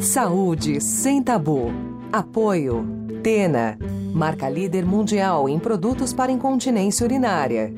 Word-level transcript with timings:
Saúde 0.00 0.78
sem 0.78 1.22
tabu. 1.22 1.72
Apoio. 2.12 2.86
Tena. 3.22 3.78
Marca 4.12 4.48
líder 4.48 4.84
mundial 4.84 5.48
em 5.48 5.58
produtos 5.58 6.12
para 6.12 6.30
incontinência 6.30 7.04
urinária. 7.04 7.74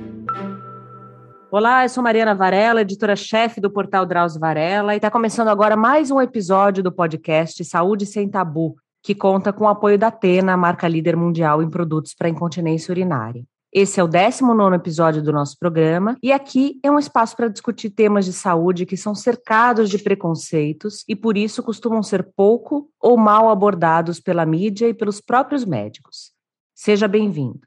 Olá, 1.51 1.85
eu 1.85 1.89
sou 1.89 2.03
Mariana 2.03 2.35
Varela, 2.35 2.83
editora-chefe 2.83 3.61
do 3.61 3.71
portal 3.71 4.05
Drauzio 4.05 4.41
Varela, 4.41 4.95
e 4.95 4.97
está 4.99 5.11
começando 5.11 5.49
agora 5.49 5.77
mais 5.77 6.11
um 6.11 6.21
episódio 6.21 6.83
do 6.83 6.93
podcast 6.93 7.65
Saúde 7.65 8.05
Sem 8.05 8.29
Tabu, 8.29 8.77
que 9.03 9.15
conta 9.15 9.53
com 9.53 9.65
o 9.65 9.69
apoio 9.69 9.97
da 9.97 10.11
Tena, 10.11 10.57
marca 10.57 10.89
líder 10.89 11.17
mundial 11.17 11.63
em 11.63 11.71
produtos 11.71 12.15
para 12.15 12.29
incontinência 12.29 12.93
urinária. 12.93 13.45
Esse 13.81 14.01
é 14.01 14.03
o 14.03 14.09
19 14.09 14.75
episódio 14.75 15.23
do 15.23 15.33
nosso 15.33 15.57
programa, 15.57 16.17
e 16.21 16.33
aqui 16.33 16.81
é 16.83 16.91
um 16.91 16.99
espaço 16.99 17.37
para 17.37 17.47
discutir 17.47 17.91
temas 17.91 18.25
de 18.25 18.33
saúde 18.33 18.85
que 18.85 18.97
são 18.97 19.15
cercados 19.15 19.89
de 19.89 20.01
preconceitos 20.01 21.05
e, 21.07 21.15
por 21.15 21.37
isso, 21.37 21.63
costumam 21.63 22.03
ser 22.03 22.25
pouco 22.35 22.91
ou 23.01 23.17
mal 23.17 23.49
abordados 23.49 24.19
pela 24.19 24.45
mídia 24.45 24.89
e 24.89 24.95
pelos 24.95 25.21
próprios 25.21 25.65
médicos. 25.65 26.33
Seja 26.75 27.07
bem-vindo. 27.07 27.61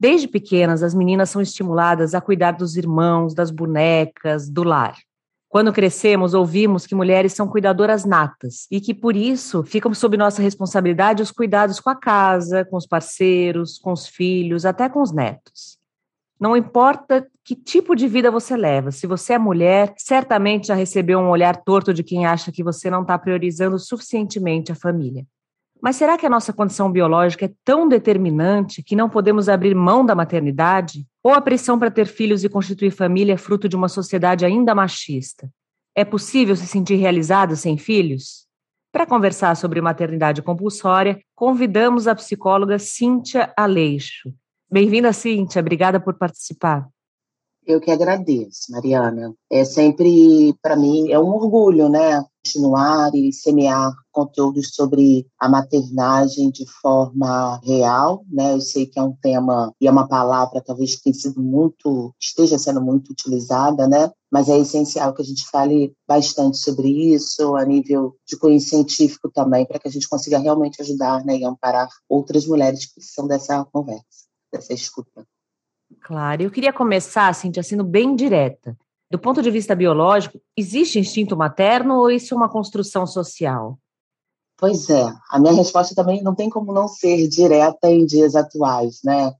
Desde 0.00 0.26
pequenas, 0.26 0.82
as 0.82 0.94
meninas 0.94 1.30
são 1.30 1.40
estimuladas 1.40 2.12
a 2.12 2.20
cuidar 2.20 2.50
dos 2.50 2.76
irmãos, 2.76 3.34
das 3.34 3.52
bonecas, 3.52 4.50
do 4.50 4.64
lar. 4.64 4.96
Quando 5.54 5.72
crescemos, 5.72 6.34
ouvimos 6.34 6.84
que 6.84 6.96
mulheres 6.96 7.32
são 7.32 7.46
cuidadoras 7.46 8.04
natas 8.04 8.66
e 8.72 8.80
que, 8.80 8.92
por 8.92 9.14
isso, 9.14 9.62
ficam 9.62 9.94
sob 9.94 10.16
nossa 10.16 10.42
responsabilidade 10.42 11.22
os 11.22 11.30
cuidados 11.30 11.78
com 11.78 11.88
a 11.88 11.94
casa, 11.94 12.64
com 12.64 12.76
os 12.76 12.88
parceiros, 12.88 13.78
com 13.78 13.92
os 13.92 14.04
filhos, 14.04 14.66
até 14.66 14.88
com 14.88 15.00
os 15.00 15.12
netos. 15.12 15.78
Não 16.40 16.56
importa 16.56 17.24
que 17.44 17.54
tipo 17.54 17.94
de 17.94 18.08
vida 18.08 18.32
você 18.32 18.56
leva, 18.56 18.90
se 18.90 19.06
você 19.06 19.34
é 19.34 19.38
mulher, 19.38 19.94
certamente 19.96 20.66
já 20.66 20.74
recebeu 20.74 21.20
um 21.20 21.28
olhar 21.28 21.62
torto 21.62 21.94
de 21.94 22.02
quem 22.02 22.26
acha 22.26 22.50
que 22.50 22.64
você 22.64 22.90
não 22.90 23.02
está 23.02 23.16
priorizando 23.16 23.78
suficientemente 23.78 24.72
a 24.72 24.74
família. 24.74 25.24
Mas 25.80 25.94
será 25.94 26.18
que 26.18 26.26
a 26.26 26.30
nossa 26.30 26.52
condição 26.52 26.90
biológica 26.90 27.44
é 27.44 27.52
tão 27.64 27.88
determinante 27.88 28.82
que 28.82 28.96
não 28.96 29.08
podemos 29.08 29.48
abrir 29.48 29.76
mão 29.76 30.04
da 30.04 30.16
maternidade? 30.16 31.06
Ou 31.24 31.32
a 31.32 31.40
pressão 31.40 31.78
para 31.78 31.90
ter 31.90 32.06
filhos 32.06 32.44
e 32.44 32.50
constituir 32.50 32.90
família 32.90 33.32
é 33.32 33.38
fruto 33.38 33.66
de 33.66 33.74
uma 33.74 33.88
sociedade 33.88 34.44
ainda 34.44 34.74
machista? 34.74 35.50
É 35.96 36.04
possível 36.04 36.54
se 36.54 36.66
sentir 36.66 36.96
realizado 36.96 37.56
sem 37.56 37.78
filhos? 37.78 38.46
Para 38.92 39.06
conversar 39.06 39.56
sobre 39.56 39.80
maternidade 39.80 40.42
compulsória, 40.42 41.18
convidamos 41.34 42.06
a 42.06 42.14
psicóloga 42.14 42.78
Cíntia 42.78 43.50
Aleixo. 43.56 44.34
Bem-vinda, 44.70 45.14
Cíntia. 45.14 45.60
Obrigada 45.60 45.98
por 45.98 46.12
participar. 46.18 46.86
Eu 47.66 47.80
que 47.80 47.90
agradeço, 47.90 48.70
Mariana. 48.70 49.34
É 49.50 49.64
sempre, 49.64 50.54
para 50.60 50.76
mim, 50.76 51.10
é 51.10 51.18
um 51.18 51.28
orgulho, 51.28 51.88
né? 51.88 52.22
Continuar 52.44 53.14
e 53.14 53.32
semear 53.32 53.90
conteúdos 54.12 54.74
sobre 54.74 55.26
a 55.40 55.48
maternagem 55.48 56.50
de 56.50 56.66
forma 56.66 57.58
real, 57.64 58.22
né? 58.30 58.52
Eu 58.52 58.60
sei 58.60 58.84
que 58.84 58.98
é 58.98 59.02
um 59.02 59.16
tema 59.16 59.72
e 59.80 59.86
é 59.86 59.90
uma 59.90 60.06
palavra 60.06 60.60
talvez 60.60 60.96
que 60.96 61.14
sido 61.14 61.42
muito, 61.42 62.14
esteja 62.20 62.58
sendo 62.58 62.82
muito 62.82 63.10
utilizada, 63.10 63.88
né? 63.88 64.10
Mas 64.30 64.50
é 64.50 64.58
essencial 64.58 65.14
que 65.14 65.22
a 65.22 65.24
gente 65.24 65.48
fale 65.48 65.94
bastante 66.06 66.58
sobre 66.58 66.88
isso 67.14 67.56
a 67.56 67.64
nível 67.64 68.14
de 68.28 68.36
cunho 68.36 68.60
científico 68.60 69.30
também, 69.30 69.64
para 69.64 69.78
que 69.78 69.88
a 69.88 69.90
gente 69.90 70.08
consiga 70.08 70.38
realmente 70.38 70.82
ajudar, 70.82 71.24
né? 71.24 71.38
E 71.38 71.44
amparar 71.46 71.88
outras 72.10 72.46
mulheres 72.46 72.84
que 72.84 72.94
precisam 72.96 73.26
dessa 73.26 73.64
conversa, 73.72 74.26
dessa 74.52 74.74
escuta. 74.74 75.26
Claro, 76.04 76.42
eu 76.42 76.50
queria 76.50 76.70
começar, 76.70 77.28
assim, 77.28 77.50
sendo 77.62 77.82
bem 77.82 78.14
direta. 78.14 78.76
Do 79.10 79.18
ponto 79.18 79.40
de 79.40 79.50
vista 79.50 79.74
biológico, 79.74 80.38
existe 80.54 80.98
instinto 80.98 81.34
materno 81.34 81.96
ou 81.96 82.10
isso 82.10 82.34
é 82.34 82.36
uma 82.36 82.48
construção 82.48 83.06
social? 83.06 83.78
Pois 84.58 84.90
é, 84.90 85.02
a 85.30 85.38
minha 85.38 85.54
resposta 85.54 85.94
também 85.94 86.22
não 86.22 86.34
tem 86.34 86.50
como 86.50 86.74
não 86.74 86.86
ser 86.88 87.26
direta 87.26 87.90
em 87.90 88.04
dias 88.04 88.36
atuais, 88.36 89.00
né? 89.02 89.32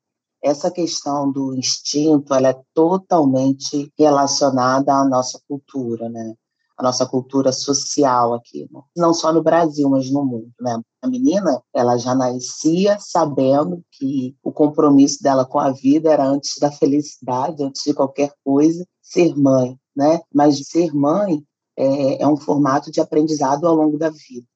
Essa 0.42 0.70
questão 0.70 1.31
do 1.31 1.55
instinto, 1.55 2.33
ela 2.33 2.48
é 2.48 2.61
totalmente 2.73 3.92
relacionada 3.98 4.95
à 4.95 5.05
nossa 5.05 5.39
cultura, 5.46 6.08
né? 6.08 6.35
Nossa 6.84 7.06
cultura 7.06 7.52
social 7.52 8.34
aqui, 8.34 8.68
não 8.96 9.12
só 9.12 9.33
no 9.33 9.42
Brasil, 9.42 9.89
mas 9.89 10.11
no 10.11 10.24
mundo, 10.24 10.52
né? 10.61 10.80
A 11.02 11.08
menina, 11.08 11.61
ela 11.74 11.96
já 11.96 12.14
nascia 12.14 12.96
sabendo 13.00 13.83
que 13.90 14.36
o 14.42 14.52
compromisso 14.52 15.22
dela 15.22 15.45
com 15.45 15.58
a 15.58 15.70
vida 15.70 16.12
era 16.12 16.24
antes 16.24 16.58
da 16.58 16.70
felicidade, 16.70 17.62
antes 17.62 17.83
de 17.83 17.92
qualquer 17.92 18.33
coisa, 18.45 18.86
ser 19.02 19.36
mãe, 19.36 19.78
né? 19.96 20.20
Mas 20.33 20.61
ser 20.68 20.95
mãe 20.95 21.42
é, 21.77 22.22
é 22.22 22.28
um 22.28 22.36
formato 22.36 22.90
de 22.90 23.01
aprendizado 23.01 23.66
ao 23.66 23.74
longo 23.74 23.98
da 23.98 24.11
vida. 24.11 24.46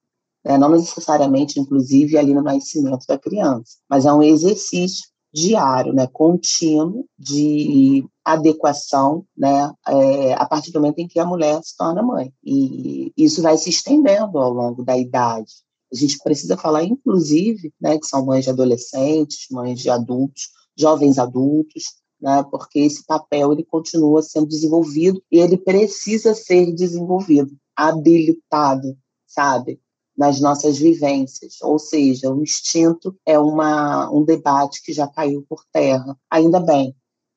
Né? 0.45 0.57
Não 0.57 0.71
necessariamente, 0.71 1.59
inclusive, 1.59 2.17
ali 2.17 2.33
no 2.33 2.43
nascimento 2.43 3.05
da 3.07 3.19
criança, 3.19 3.79
mas 3.89 4.07
é 4.07 4.13
um 4.13 4.23
exercício 4.23 5.09
diário, 5.33 5.93
né, 5.93 6.07
contínuo 6.07 7.07
de 7.19 8.05
adequação, 8.25 9.25
né, 9.37 9.73
é, 9.87 10.35
a 10.35 10.47
partir 10.47 10.73
do 10.73 10.81
momento 10.81 10.99
em 10.99 11.09
que 11.09 11.19
a 11.19 11.27
mulher 11.27 11.61
se 11.63 11.77
torna 11.77 12.03
mãe. 12.03 12.33
E 12.45 13.13
isso 13.17 13.43
vai 13.43 13.57
se 13.57 13.71
estendendo 13.71 14.39
ao 14.39 14.53
longo 14.53 14.85
da 14.85 14.97
idade. 14.97 15.53
A 15.93 15.97
gente 15.97 16.19
precisa 16.19 16.57
falar, 16.57 16.85
inclusive, 16.85 17.73
né, 17.81 17.99
que 17.99 18.07
são 18.07 18.25
mães 18.25 18.45
de 18.45 18.51
adolescentes, 18.51 19.47
mães 19.51 19.81
de 19.81 19.91
adultos, 19.91 20.49
jovens 20.77 21.19
adultos, 21.19 21.85
né, 22.21 22.45
porque 22.51 22.81
esse 22.81 23.05
papel 23.07 23.53
ele 23.53 23.65
continua 23.65 24.23
sendo 24.23 24.47
desenvolvido 24.47 25.23
e 25.31 25.39
ele 25.39 25.57
precisa 25.57 26.35
ser 26.35 26.73
desenvolvido, 26.75 27.57
habilitado, 27.77 28.97
sabe? 29.27 29.81
Nas 30.19 30.41
nossas 30.41 30.79
vivências, 30.79 31.63
ou 31.63 31.79
seja, 31.79 32.29
o 32.29 32.43
instinto 32.43 33.17
é 33.25 33.39
uma, 33.39 34.11
um 34.11 34.25
debate 34.25 34.83
que 34.83 34.93
já 34.93 35.07
caiu 35.07 35.47
por 35.49 35.65
terra, 35.73 36.19
ainda 36.29 36.59
bem, 36.59 36.93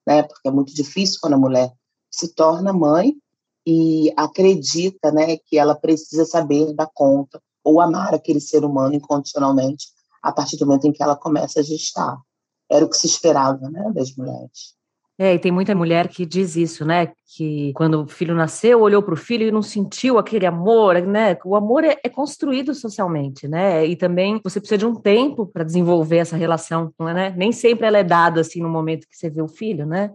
né? 0.05 0.23
Porque 0.23 0.47
é 0.47 0.51
muito 0.51 0.73
difícil 0.73 1.19
quando 1.21 1.35
a 1.35 1.37
mulher 1.37 1.71
se 2.09 2.33
torna 2.33 2.73
mãe 2.73 3.13
e 3.67 4.11
acredita, 4.17 5.11
né, 5.11 5.37
que 5.37 5.59
ela 5.59 5.75
precisa 5.75 6.25
saber 6.25 6.73
dar 6.73 6.89
conta 6.91 7.39
ou 7.63 7.79
amar 7.79 8.15
aquele 8.15 8.41
ser 8.41 8.65
humano 8.65 8.95
incondicionalmente 8.95 9.89
a 10.23 10.31
partir 10.31 10.57
do 10.57 10.65
momento 10.65 10.87
em 10.87 10.91
que 10.91 11.03
ela 11.03 11.15
começa 11.15 11.59
a 11.59 11.63
gestar. 11.63 12.19
Era 12.67 12.83
o 12.83 12.89
que 12.89 12.97
se 12.97 13.05
esperava, 13.05 13.69
né, 13.69 13.91
das 13.93 14.15
mulheres. 14.15 14.73
É, 15.23 15.35
e 15.35 15.39
tem 15.39 15.51
muita 15.51 15.75
mulher 15.75 16.07
que 16.07 16.25
diz 16.25 16.55
isso, 16.55 16.83
né? 16.83 17.11
Que 17.35 17.71
quando 17.73 18.01
o 18.01 18.07
filho 18.07 18.33
nasceu, 18.33 18.81
olhou 18.81 19.03
para 19.03 19.13
o 19.13 19.17
filho 19.17 19.47
e 19.47 19.51
não 19.51 19.61
sentiu 19.61 20.17
aquele 20.17 20.47
amor, 20.47 20.99
né? 21.03 21.37
O 21.45 21.55
amor 21.55 21.83
é, 21.83 21.95
é, 22.03 22.09
construído 22.09 22.73
socialmente, 22.73 23.47
né? 23.47 23.85
E 23.85 23.95
também 23.95 24.41
você 24.43 24.59
precisa 24.59 24.79
de 24.79 24.85
um 24.87 24.95
tempo 24.95 25.45
para 25.45 25.63
desenvolver 25.63 26.17
essa 26.17 26.35
relação, 26.35 26.91
é, 27.01 27.13
né? 27.13 27.35
Nem 27.37 27.51
sempre 27.51 27.85
ela 27.85 27.99
é 27.99 28.03
dada 28.03 28.41
assim 28.41 28.61
no 28.61 28.67
momento 28.67 29.07
que 29.07 29.15
você 29.15 29.29
vê 29.29 29.43
o 29.43 29.47
filho, 29.47 29.85
né? 29.85 30.11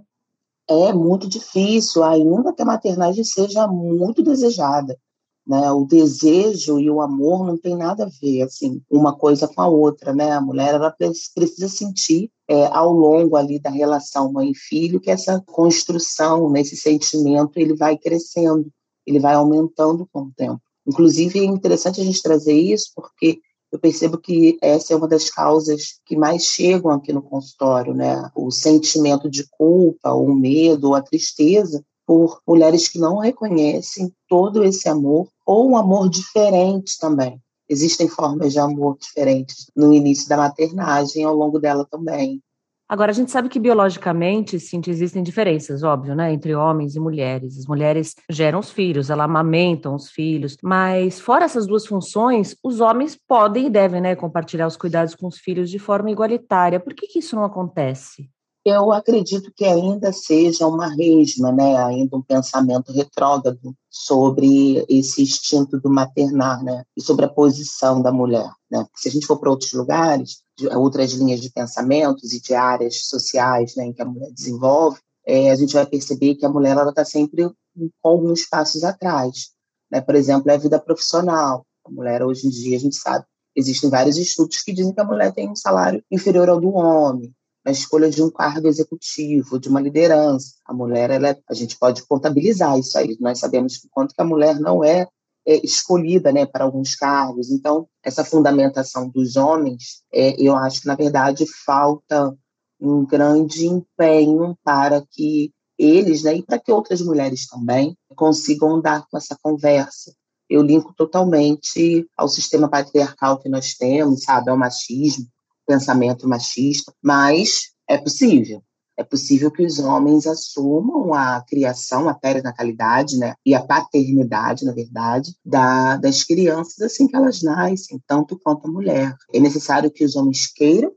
É 0.69 0.93
muito 0.93 1.29
difícil, 1.29 2.03
ainda 2.03 2.53
que 2.53 2.63
a 2.63 2.67
maternagem 2.67 3.23
seja 3.23 3.69
muito 3.69 4.25
desejada. 4.25 4.99
Né? 5.47 5.71
O 5.71 5.85
desejo 5.85 6.81
e 6.81 6.91
o 6.91 7.01
amor 7.01 7.47
não 7.47 7.57
tem 7.57 7.77
nada 7.77 8.07
a 8.07 8.11
ver, 8.21 8.43
assim, 8.43 8.83
uma 8.91 9.15
coisa 9.17 9.47
com 9.47 9.63
a 9.63 9.69
outra, 9.69 10.13
né? 10.13 10.33
A 10.33 10.41
mulher 10.41 10.75
ela 10.75 10.91
precisa 10.91 11.69
sentir 11.69 12.29
é, 12.49 12.67
ao 12.67 12.93
longo 12.93 13.37
ali 13.37 13.59
da 13.59 13.71
relação 13.71 14.33
mãe 14.33 14.53
filho 14.55 15.01
que 15.01 15.11
essa 15.11 15.43
construção, 15.47 16.49
né, 16.51 16.63
sentimento, 16.65 17.59
ele 17.59 17.75
vai 17.75 17.97
crescendo, 17.97 18.71
ele 19.07 19.19
vai 19.19 19.35
aumentando 19.35 20.09
com 20.13 20.23
o 20.23 20.33
tempo. 20.37 20.61
Inclusive 20.87 21.41
é 21.41 21.45
interessante 21.45 22.01
a 22.01 22.05
gente 22.05 22.23
trazer 22.23 22.55
isso 22.55 22.93
porque 22.95 23.41
eu 23.73 23.79
percebo 23.79 24.17
que 24.17 24.57
essa 24.63 24.93
é 24.93 24.97
uma 24.97 25.09
das 25.09 25.29
causas 25.29 26.01
que 26.07 26.17
mais 26.17 26.45
chegam 26.45 26.91
aqui 26.93 27.13
no 27.13 27.21
consultório, 27.21 27.93
né? 27.93 28.31
O 28.35 28.51
sentimento 28.51 29.29
de 29.29 29.45
culpa, 29.51 30.13
o 30.13 30.33
medo, 30.35 30.95
a 30.95 31.03
tristeza 31.03 31.85
por 32.07 32.41
mulheres 32.47 32.89
que 32.89 33.01
não 33.01 33.19
reconhecem 33.19 34.13
todo 34.29 34.63
esse 34.63 34.89
amor 34.89 35.29
ou 35.45 35.69
um 35.69 35.77
amor 35.77 36.09
diferente 36.09 36.97
também. 36.99 37.41
Existem 37.69 38.09
formas 38.09 38.53
de 38.53 38.61
amor 38.61 38.97
diferentes 38.97 39.71
no 39.75 39.93
início 39.93 40.29
da 40.29 40.37
maternagem 40.37 41.25
ao 41.25 41.35
longo 41.35 41.59
dela 41.59 41.85
também. 41.91 42.41
Agora, 42.89 43.11
a 43.11 43.15
gente 43.15 43.33
sabe 43.33 43.49
que 43.49 43.59
biologicamente, 43.59 44.61
sim, 44.61 44.81
existem 44.87 45.21
diferenças, 45.21 45.83
óbvio, 45.83 46.15
né, 46.15 46.33
entre 46.33 46.55
homens 46.55 46.95
e 46.95 47.01
mulheres. 47.01 47.59
As 47.59 47.67
mulheres 47.67 48.15
geram 48.31 48.61
os 48.61 48.71
filhos, 48.71 49.11
elas 49.11 49.25
amamentam 49.25 49.95
os 49.95 50.09
filhos, 50.09 50.57
mas 50.63 51.19
fora 51.19 51.45
essas 51.45 51.67
duas 51.67 51.85
funções, 51.85 52.57
os 52.63 52.81
homens 52.81 53.17
podem 53.17 53.67
e 53.67 53.71
devem, 53.71 54.01
né, 54.01 54.15
compartilhar 54.15 54.69
os 54.69 54.77
cuidados 54.77 55.17
com 55.17 55.27
os 55.27 55.39
filhos 55.39 55.69
de 55.69 55.81
forma 55.81 56.13
igualitária. 56.13 56.79
Por 56.79 56.95
que, 56.95 57.09
que 57.09 57.19
isso 57.19 57.35
não 57.35 57.45
acontece? 57.45 58.31
Eu 58.69 58.91
acredito 58.91 59.53
que 59.55 59.65
ainda 59.65 60.13
seja 60.13 60.67
uma 60.67 60.89
resma, 60.89 61.53
né, 61.53 61.77
ainda 61.77 62.17
um 62.17 62.23
pensamento 62.23 62.91
retrógrado 62.93 63.73
sobre 63.89 64.85
esse 64.89 65.23
instinto 65.23 65.79
do 65.79 65.89
maternar, 65.89 66.65
né, 66.65 66.85
e 66.97 67.01
sobre 67.01 67.25
a 67.25 67.29
posição 67.29 68.03
da 68.03 68.11
mulher, 68.11 68.51
né. 68.69 68.85
Se 68.97 69.09
a 69.09 69.13
gente 69.13 69.25
for 69.25 69.39
para 69.39 69.51
outros 69.51 69.73
lugares, 69.73 70.43
outras 70.75 71.13
linhas 71.13 71.41
de 71.41 71.49
pensamentos 71.51 72.33
e 72.33 72.41
de 72.41 72.55
áreas 72.55 73.07
sociais, 73.07 73.77
né, 73.77 73.87
em 73.87 73.93
que 73.93 74.03
a 74.03 74.05
mulher 74.05 74.33
desenvolve, 74.33 74.99
é, 75.25 75.53
a 75.53 75.55
gente 75.55 75.75
vai 75.75 75.87
perceber 75.87 76.35
que 76.35 76.45
a 76.45 76.51
mulher 76.51 76.77
está 76.89 77.05
sempre 77.05 77.49
com 77.79 77.91
alguns 78.03 78.49
passos 78.49 78.83
atrás, 78.83 79.51
né. 79.89 80.01
Por 80.01 80.17
exemplo, 80.17 80.51
é 80.51 80.55
a 80.55 80.59
vida 80.59 80.81
profissional, 80.81 81.65
A 81.87 81.91
mulher, 81.91 82.21
hoje 82.25 82.49
em 82.49 82.51
dia, 82.51 82.77
a 82.77 82.81
gente 82.81 82.97
sabe, 82.97 83.25
existem 83.55 83.89
vários 83.89 84.19
estudos 84.19 84.61
que 84.63 84.73
dizem 84.73 84.93
que 84.93 85.01
a 85.01 85.05
mulher 85.05 85.33
tem 85.33 85.49
um 85.49 85.55
salário 85.55 86.03
inferior 86.11 86.49
ao 86.49 86.61
do 86.61 86.71
homem, 86.75 87.33
na 87.67 87.73
escolha 87.73 88.09
de 88.09 88.23
um 88.23 88.31
cargo 88.31 88.69
executivo, 88.69 89.59
de 89.59 89.69
uma 89.69 89.81
liderança. 89.81 90.55
A 90.65 90.73
mulher, 90.73 91.11
ela, 91.11 91.37
a 91.51 91.53
gente 91.53 91.77
pode 91.77 92.07
contabilizar 92.07 92.79
isso 92.79 92.97
aí. 92.97 93.17
Nós 93.21 93.41
sabemos 93.41 93.77
que 93.77 93.89
quanto 93.91 94.15
que 94.15 94.23
a 94.23 94.25
mulher 94.25 94.61
não 94.61 94.85
é, 94.85 95.09
é 95.45 95.57
escolhida 95.67 96.31
né, 96.31 96.47
para 96.47 96.63
alguns 96.63 96.95
cargos. 96.95 97.51
Então, 97.51 97.89
essa 98.05 98.25
fundamentação 98.25 99.09
dos 99.09 99.35
homens, 99.35 100.05
é, 100.15 100.41
eu 100.41 100.55
acho 100.55 100.83
que, 100.83 100.87
na 100.87 100.95
verdade, 100.95 101.45
falta 101.65 102.33
um 102.81 103.05
grande 103.05 103.67
empenho 103.67 104.57
para 104.63 105.05
que 105.11 105.51
eles, 105.77 106.23
né, 106.23 106.37
e 106.37 106.43
para 106.45 106.61
que 106.61 106.71
outras 106.71 107.01
mulheres 107.01 107.49
também, 107.49 107.97
consigam 108.15 108.77
andar 108.77 109.09
com 109.11 109.19
essa 109.19 109.37
conversa. 109.43 110.15
Eu 110.49 110.63
linko 110.63 110.95
totalmente 110.95 112.09
ao 112.17 112.29
sistema 112.29 112.69
patriarcal 112.69 113.41
que 113.41 113.49
nós 113.49 113.75
temos, 113.75 114.23
sabe, 114.23 114.51
ao 114.51 114.57
machismo, 114.57 115.27
pensamento 115.67 116.29
machista, 116.29 116.93
mas 117.03 117.73
é 117.89 117.99
possível. 117.99 118.63
É 118.99 119.05
possível 119.05 119.51
que 119.51 119.65
os 119.65 119.79
homens 119.79 120.27
assumam 120.27 121.13
a 121.13 121.45
criação, 121.47 122.09
a 122.09 122.15
perinatalidade, 122.15 123.19
né, 123.19 123.35
e 123.45 123.55
a 123.55 123.63
paternidade, 123.63 124.65
na 124.65 124.73
verdade, 124.73 125.35
da, 125.45 125.99
das 125.99 126.25
crianças 126.25 126.81
assim 126.81 127.07
que 127.07 127.15
elas 127.15 127.43
nascem, 127.43 128.01
tanto 128.07 128.39
quanto 128.39 128.67
a 128.67 128.71
mulher. 128.71 129.15
É 129.35 129.39
necessário 129.39 129.91
que 129.91 130.03
os 130.03 130.17
homens 130.17 130.47
queiram 130.47 130.91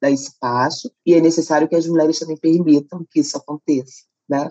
dar 0.00 0.10
esse 0.10 0.38
passo 0.38 0.92
e 1.06 1.14
é 1.14 1.20
necessário 1.20 1.66
que 1.66 1.74
as 1.74 1.86
mulheres 1.86 2.18
também 2.18 2.36
permitam 2.36 3.06
que 3.10 3.20
isso 3.20 3.38
aconteça, 3.38 4.02
né? 4.28 4.50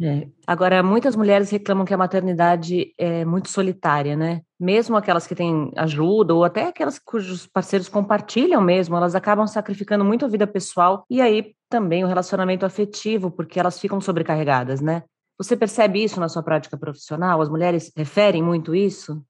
É. 0.00 0.26
Agora, 0.44 0.82
muitas 0.82 1.14
mulheres 1.14 1.50
reclamam 1.50 1.84
que 1.84 1.94
a 1.94 1.96
maternidade 1.96 2.92
é 2.98 3.24
muito 3.24 3.48
solitária, 3.48 4.16
né? 4.16 4.42
Mesmo 4.58 4.96
aquelas 4.96 5.26
que 5.26 5.36
têm 5.36 5.70
ajuda, 5.76 6.34
ou 6.34 6.42
até 6.42 6.66
aquelas 6.66 6.98
cujos 6.98 7.46
parceiros 7.46 7.88
compartilham 7.88 8.60
mesmo, 8.60 8.96
elas 8.96 9.14
acabam 9.14 9.46
sacrificando 9.46 10.04
muito 10.04 10.24
a 10.24 10.28
vida 10.28 10.46
pessoal 10.46 11.04
e 11.08 11.20
aí 11.20 11.54
também 11.68 12.02
o 12.02 12.08
relacionamento 12.08 12.66
afetivo, 12.66 13.30
porque 13.30 13.60
elas 13.60 13.78
ficam 13.78 14.00
sobrecarregadas, 14.00 14.80
né? 14.80 15.04
Você 15.38 15.56
percebe 15.56 16.02
isso 16.02 16.18
na 16.18 16.28
sua 16.28 16.42
prática 16.42 16.76
profissional? 16.76 17.40
As 17.40 17.48
mulheres 17.48 17.92
referem 17.96 18.42
muito 18.42 18.74
isso? 18.74 19.22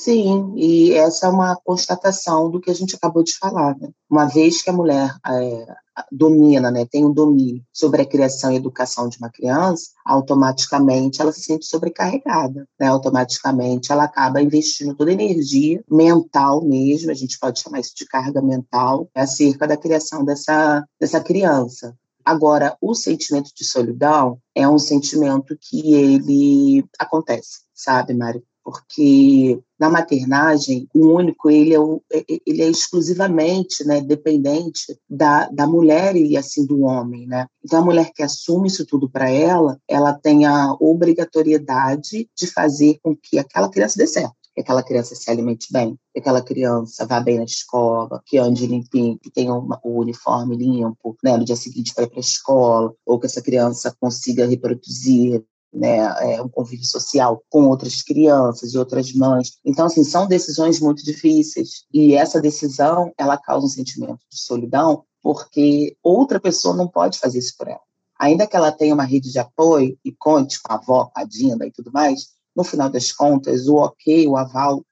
Sim, 0.00 0.54
e 0.56 0.92
essa 0.92 1.26
é 1.26 1.28
uma 1.28 1.56
constatação 1.56 2.48
do 2.48 2.60
que 2.60 2.70
a 2.70 2.74
gente 2.74 2.94
acabou 2.94 3.24
de 3.24 3.36
falar. 3.36 3.76
Né? 3.76 3.90
Uma 4.08 4.26
vez 4.26 4.62
que 4.62 4.70
a 4.70 4.72
mulher 4.72 5.12
é, 5.26 5.66
domina, 6.12 6.70
né, 6.70 6.86
tem 6.88 7.04
um 7.04 7.12
domínio 7.12 7.64
sobre 7.72 8.02
a 8.02 8.06
criação 8.06 8.52
e 8.52 8.56
educação 8.56 9.08
de 9.08 9.18
uma 9.18 9.28
criança, 9.28 9.90
automaticamente 10.06 11.20
ela 11.20 11.32
se 11.32 11.42
sente 11.42 11.66
sobrecarregada, 11.66 12.64
né? 12.78 12.86
Automaticamente 12.86 13.90
ela 13.90 14.04
acaba 14.04 14.40
investindo 14.40 14.94
toda 14.94 15.10
a 15.10 15.14
energia 15.14 15.82
mental 15.90 16.64
mesmo, 16.64 17.10
a 17.10 17.14
gente 17.14 17.36
pode 17.36 17.58
chamar 17.58 17.80
isso 17.80 17.96
de 17.96 18.06
carga 18.06 18.40
mental, 18.40 19.10
acerca 19.12 19.66
da 19.66 19.76
criação 19.76 20.24
dessa, 20.24 20.86
dessa 21.00 21.20
criança. 21.20 21.92
Agora, 22.24 22.76
o 22.80 22.94
sentimento 22.94 23.50
de 23.52 23.64
solidão 23.64 24.38
é 24.54 24.68
um 24.68 24.78
sentimento 24.78 25.58
que 25.60 25.92
ele 25.92 26.84
acontece, 27.00 27.62
sabe, 27.74 28.14
Mário? 28.14 28.44
Porque 28.68 29.58
na 29.80 29.88
maternagem 29.88 30.86
o 30.94 31.08
único 31.14 31.48
ele 31.48 31.74
é, 31.74 31.78
é, 32.12 32.18
é, 32.18 32.38
ele 32.46 32.60
é 32.62 32.68
exclusivamente 32.68 33.82
né, 33.86 34.02
dependente 34.02 34.94
da, 35.08 35.48
da 35.48 35.66
mulher 35.66 36.14
e 36.16 36.36
assim 36.36 36.66
do 36.66 36.82
homem, 36.82 37.26
né? 37.26 37.46
Então 37.64 37.78
a 37.78 37.84
mulher 37.84 38.12
que 38.14 38.22
assume 38.22 38.68
isso 38.68 38.84
tudo 38.84 39.08
para 39.08 39.30
ela, 39.30 39.80
ela 39.88 40.12
tem 40.12 40.44
a 40.44 40.76
obrigatoriedade 40.78 42.28
de 42.36 42.46
fazer 42.46 42.98
com 43.02 43.16
que 43.16 43.38
aquela 43.38 43.70
criança 43.70 43.96
dê 43.96 44.06
certo 44.06 44.36
que 44.54 44.60
aquela 44.60 44.82
criança 44.82 45.14
se 45.14 45.30
alimente 45.30 45.68
bem, 45.72 45.96
que 46.12 46.18
aquela 46.18 46.42
criança 46.42 47.06
vá 47.06 47.20
bem 47.20 47.38
na 47.38 47.44
escola, 47.44 48.20
que 48.26 48.38
ande 48.38 48.66
limpinho, 48.66 49.16
que 49.16 49.30
tenha 49.30 49.54
uma, 49.54 49.78
o 49.84 50.00
uniforme 50.00 50.56
limpo, 50.56 51.16
né, 51.22 51.36
no 51.36 51.44
dia 51.44 51.54
seguinte 51.54 51.94
para 51.94 52.04
ir 52.04 52.10
para 52.10 52.18
a 52.18 52.20
escola, 52.20 52.92
ou 53.06 53.20
que 53.20 53.26
essa 53.26 53.40
criança 53.40 53.94
consiga 54.00 54.46
reproduzir 54.46 55.44
né, 55.72 55.98
é, 56.20 56.42
um 56.42 56.48
convívio 56.48 56.86
social 56.86 57.42
com 57.50 57.66
outras 57.66 58.02
crianças 58.02 58.72
e 58.72 58.78
outras 58.78 59.12
mães. 59.12 59.58
Então, 59.64 59.86
assim, 59.86 60.02
são 60.02 60.26
decisões 60.26 60.80
muito 60.80 61.04
difíceis. 61.04 61.84
E 61.92 62.14
essa 62.14 62.40
decisão, 62.40 63.12
ela 63.18 63.36
causa 63.36 63.66
um 63.66 63.70
sentimento 63.70 64.20
de 64.30 64.38
solidão, 64.38 65.04
porque 65.22 65.96
outra 66.02 66.40
pessoa 66.40 66.74
não 66.74 66.88
pode 66.88 67.18
fazer 67.18 67.38
isso 67.38 67.54
por 67.56 67.68
ela. 67.68 67.80
Ainda 68.18 68.46
que 68.46 68.56
ela 68.56 68.72
tenha 68.72 68.94
uma 68.94 69.04
rede 69.04 69.30
de 69.30 69.38
apoio 69.38 69.96
e 70.04 70.12
conte 70.12 70.60
com 70.60 70.72
a 70.72 70.76
avó, 70.76 71.04
com 71.06 71.20
a 71.20 71.24
Dinda 71.24 71.66
e 71.66 71.70
tudo 71.70 71.92
mais, 71.92 72.28
no 72.56 72.64
final 72.64 72.90
das 72.90 73.12
contas, 73.12 73.68
o 73.68 73.76
ok, 73.76 74.26
o 74.26 74.36
aval, 74.36 74.82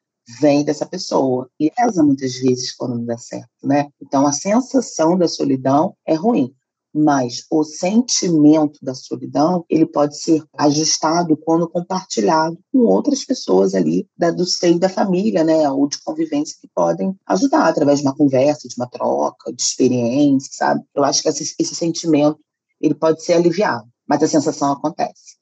vem 0.40 0.64
dessa 0.64 0.86
pessoa. 0.86 1.48
E 1.58 1.70
essa 1.76 2.02
muitas 2.02 2.34
vezes 2.34 2.74
quando 2.74 2.96
não 2.96 3.04
dá 3.04 3.16
certo, 3.16 3.48
né? 3.64 3.88
Então, 4.00 4.26
a 4.26 4.32
sensação 4.32 5.16
da 5.16 5.28
solidão 5.28 5.96
é 6.06 6.14
ruim 6.14 6.54
mas 6.96 7.44
o 7.50 7.62
sentimento 7.62 8.78
da 8.82 8.94
solidão 8.94 9.64
ele 9.68 9.84
pode 9.84 10.18
ser 10.18 10.42
ajustado 10.56 11.36
quando 11.36 11.68
compartilhado 11.68 12.58
com 12.72 12.78
outras 12.78 13.24
pessoas 13.24 13.74
ali 13.74 14.08
da, 14.16 14.30
do 14.30 14.46
seio 14.46 14.78
da 14.78 14.88
família, 14.88 15.44
né, 15.44 15.68
ou 15.70 15.86
de 15.88 16.02
convivência 16.02 16.56
que 16.60 16.68
podem 16.74 17.14
ajudar 17.26 17.68
através 17.68 18.00
de 18.00 18.06
uma 18.06 18.16
conversa, 18.16 18.68
de 18.68 18.74
uma 18.76 18.88
troca, 18.88 19.52
de 19.52 19.62
experiência, 19.62 20.50
sabe? 20.52 20.82
Eu 20.94 21.04
acho 21.04 21.22
que 21.22 21.28
esse, 21.28 21.54
esse 21.58 21.74
sentimento 21.74 22.38
ele 22.80 22.94
pode 22.94 23.22
ser 23.22 23.34
aliviado, 23.34 23.86
mas 24.08 24.22
a 24.22 24.28
sensação 24.28 24.72
acontece. 24.72 25.36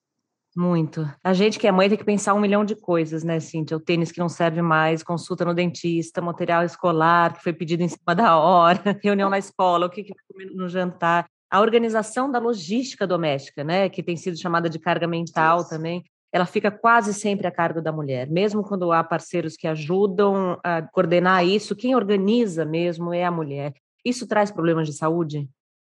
Muito. 0.56 1.04
A 1.22 1.32
gente 1.32 1.58
que 1.58 1.66
é 1.66 1.72
mãe 1.72 1.88
tem 1.88 1.98
que 1.98 2.04
pensar 2.04 2.32
um 2.32 2.40
milhão 2.40 2.64
de 2.64 2.76
coisas, 2.76 3.24
né, 3.24 3.40
Cíntia? 3.40 3.76
O 3.76 3.80
tênis 3.80 4.12
que 4.12 4.20
não 4.20 4.28
serve 4.28 4.62
mais, 4.62 5.02
consulta 5.02 5.44
no 5.44 5.52
dentista, 5.52 6.22
material 6.22 6.64
escolar 6.64 7.34
que 7.34 7.42
foi 7.42 7.52
pedido 7.52 7.82
em 7.82 7.88
cima 7.88 8.14
da 8.14 8.38
hora, 8.38 8.80
reunião 9.02 9.28
na 9.28 9.38
escola, 9.38 9.86
o 9.86 9.90
que, 9.90 10.04
que 10.04 10.14
vai 10.14 10.24
comer 10.28 10.54
no 10.54 10.68
jantar 10.68 11.26
a 11.54 11.60
organização 11.60 12.28
da 12.28 12.40
logística 12.40 13.06
doméstica, 13.06 13.62
né, 13.62 13.88
que 13.88 14.02
tem 14.02 14.16
sido 14.16 14.36
chamada 14.36 14.68
de 14.68 14.76
carga 14.76 15.06
mental 15.06 15.60
Isso. 15.60 15.68
também, 15.68 16.02
ela 16.32 16.46
fica 16.46 16.68
quase 16.68 17.14
sempre 17.14 17.46
a 17.46 17.50
cargo 17.52 17.80
da 17.80 17.92
mulher, 17.92 18.28
mesmo 18.28 18.64
quando 18.64 18.90
há 18.90 19.04
parceiros 19.04 19.56
que 19.56 19.68
ajudam 19.68 20.58
a 20.64 20.82
coordenar 20.82 21.46
isso, 21.46 21.76
quem 21.76 21.94
organiza 21.94 22.64
mesmo 22.64 23.14
é 23.14 23.24
a 23.24 23.30
mulher. 23.30 23.72
Isso 24.04 24.26
traz 24.26 24.50
problemas 24.50 24.88
de 24.88 24.94
saúde? 24.94 25.48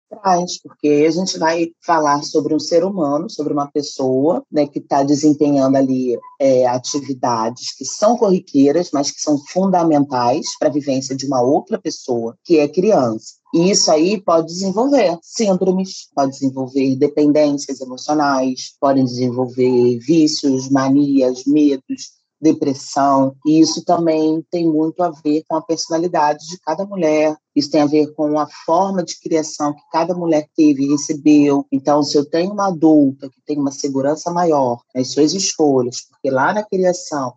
Traz, 0.08 0.62
porque 0.62 1.04
a 1.08 1.10
gente 1.10 1.36
vai 1.40 1.72
falar 1.84 2.22
sobre 2.22 2.54
um 2.54 2.60
ser 2.60 2.84
humano, 2.84 3.28
sobre 3.28 3.52
uma 3.52 3.68
pessoa 3.68 4.44
né, 4.48 4.64
que 4.64 4.78
está 4.78 5.02
desempenhando 5.02 5.74
ali 5.74 6.16
é, 6.40 6.68
atividades 6.68 7.74
que 7.76 7.84
são 7.84 8.16
corriqueiras, 8.16 8.90
mas 8.92 9.10
que 9.10 9.20
são 9.20 9.36
fundamentais 9.48 10.56
para 10.56 10.68
a 10.68 10.72
vivência 10.72 11.16
de 11.16 11.26
uma 11.26 11.42
outra 11.42 11.80
pessoa, 11.80 12.36
que 12.44 12.60
é 12.60 12.68
criança. 12.68 13.37
E 13.54 13.70
isso 13.70 13.90
aí 13.90 14.20
pode 14.20 14.48
desenvolver 14.48 15.18
síndromes, 15.22 16.08
pode 16.14 16.32
desenvolver 16.32 16.96
dependências 16.96 17.80
emocionais, 17.80 18.74
pode 18.80 19.02
desenvolver 19.02 19.98
vícios, 20.00 20.68
manias, 20.68 21.44
medos, 21.46 22.18
depressão. 22.40 23.34
E 23.46 23.60
isso 23.60 23.84
também 23.84 24.44
tem 24.50 24.66
muito 24.66 25.02
a 25.02 25.10
ver 25.10 25.42
com 25.48 25.56
a 25.56 25.62
personalidade 25.62 26.46
de 26.46 26.58
cada 26.60 26.84
mulher. 26.84 27.36
Isso 27.54 27.70
tem 27.70 27.80
a 27.80 27.86
ver 27.86 28.12
com 28.14 28.38
a 28.38 28.46
forma 28.64 29.02
de 29.02 29.18
criação 29.18 29.72
que 29.72 29.82
cada 29.90 30.14
mulher 30.14 30.46
teve 30.56 30.84
e 30.84 30.90
recebeu. 30.90 31.66
Então, 31.72 32.02
se 32.02 32.16
eu 32.16 32.24
tenho 32.24 32.52
uma 32.52 32.68
adulta 32.68 33.28
que 33.28 33.40
tem 33.44 33.58
uma 33.58 33.72
segurança 33.72 34.30
maior 34.30 34.80
nas 34.94 35.10
suas 35.10 35.32
escolhas, 35.32 36.02
porque 36.02 36.30
lá 36.30 36.52
na 36.52 36.62
criação 36.62 37.32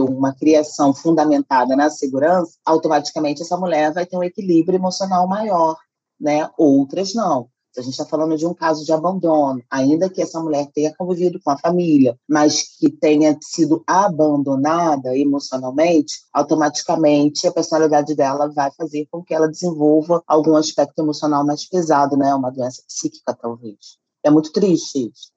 uma 0.00 0.34
criação 0.34 0.92
fundamentada 0.94 1.76
na 1.76 1.90
segurança, 1.90 2.56
automaticamente 2.64 3.42
essa 3.42 3.56
mulher 3.56 3.92
vai 3.92 4.06
ter 4.06 4.16
um 4.16 4.24
equilíbrio 4.24 4.76
emocional 4.76 5.26
maior, 5.26 5.76
né? 6.20 6.48
Outras 6.56 7.14
não. 7.14 7.48
A 7.76 7.80
gente 7.80 7.92
está 7.92 8.06
falando 8.06 8.36
de 8.36 8.46
um 8.46 8.54
caso 8.54 8.84
de 8.84 8.92
abandono, 8.92 9.60
ainda 9.68 10.08
que 10.08 10.22
essa 10.22 10.40
mulher 10.40 10.70
tenha 10.72 10.94
convivido 10.94 11.40
com 11.42 11.50
a 11.50 11.58
família, 11.58 12.16
mas 12.28 12.62
que 12.78 12.88
tenha 12.88 13.36
sido 13.42 13.82
abandonada 13.84 15.16
emocionalmente, 15.18 16.20
automaticamente 16.32 17.48
a 17.48 17.52
personalidade 17.52 18.14
dela 18.14 18.48
vai 18.48 18.70
fazer 18.76 19.08
com 19.10 19.24
que 19.24 19.34
ela 19.34 19.48
desenvolva 19.48 20.22
algum 20.26 20.54
aspecto 20.54 21.00
emocional 21.00 21.44
mais 21.44 21.68
pesado, 21.68 22.16
né? 22.16 22.32
Uma 22.32 22.50
doença 22.50 22.80
psíquica, 22.86 23.34
talvez. 23.34 23.98
É 24.22 24.30
muito 24.30 24.52
triste 24.52 25.10
isso. 25.10 25.33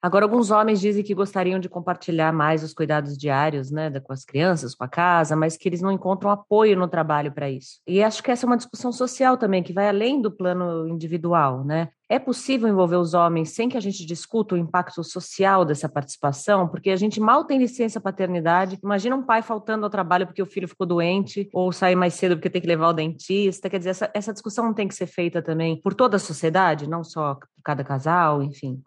Agora, 0.00 0.24
alguns 0.24 0.52
homens 0.52 0.80
dizem 0.80 1.02
que 1.02 1.12
gostariam 1.12 1.58
de 1.58 1.68
compartilhar 1.68 2.32
mais 2.32 2.62
os 2.62 2.72
cuidados 2.72 3.18
diários, 3.18 3.70
né, 3.70 3.90
com 3.98 4.12
as 4.12 4.24
crianças, 4.24 4.72
com 4.72 4.84
a 4.84 4.88
casa, 4.88 5.34
mas 5.34 5.56
que 5.56 5.68
eles 5.68 5.82
não 5.82 5.90
encontram 5.90 6.30
apoio 6.30 6.76
no 6.76 6.86
trabalho 6.86 7.32
para 7.32 7.50
isso. 7.50 7.80
E 7.84 8.00
acho 8.02 8.22
que 8.22 8.30
essa 8.30 8.46
é 8.46 8.48
uma 8.48 8.56
discussão 8.56 8.92
social 8.92 9.36
também, 9.36 9.60
que 9.60 9.72
vai 9.72 9.88
além 9.88 10.22
do 10.22 10.30
plano 10.30 10.86
individual, 10.88 11.64
né? 11.64 11.88
É 12.08 12.18
possível 12.18 12.68
envolver 12.68 12.96
os 12.96 13.12
homens 13.12 13.50
sem 13.50 13.68
que 13.68 13.76
a 13.76 13.80
gente 13.80 14.06
discuta 14.06 14.54
o 14.54 14.58
impacto 14.58 15.04
social 15.04 15.64
dessa 15.64 15.88
participação? 15.88 16.66
Porque 16.66 16.90
a 16.90 16.96
gente 16.96 17.20
mal 17.20 17.44
tem 17.44 17.58
licença 17.58 18.00
paternidade. 18.00 18.78
Imagina 18.82 19.14
um 19.14 19.22
pai 19.22 19.42
faltando 19.42 19.84
ao 19.84 19.90
trabalho 19.90 20.26
porque 20.26 20.40
o 20.40 20.46
filho 20.46 20.66
ficou 20.66 20.86
doente, 20.86 21.50
ou 21.52 21.70
sair 21.70 21.96
mais 21.96 22.14
cedo 22.14 22.36
porque 22.36 22.48
tem 22.48 22.62
que 22.62 22.68
levar 22.68 22.88
o 22.88 22.92
dentista. 22.94 23.68
Quer 23.68 23.78
dizer, 23.78 23.90
essa, 23.90 24.10
essa 24.14 24.32
discussão 24.32 24.72
tem 24.72 24.88
que 24.88 24.94
ser 24.94 25.06
feita 25.06 25.42
também 25.42 25.78
por 25.82 25.92
toda 25.92 26.16
a 26.16 26.20
sociedade, 26.20 26.88
não 26.88 27.04
só 27.04 27.36
cada 27.62 27.84
casal, 27.84 28.42
enfim. 28.42 28.80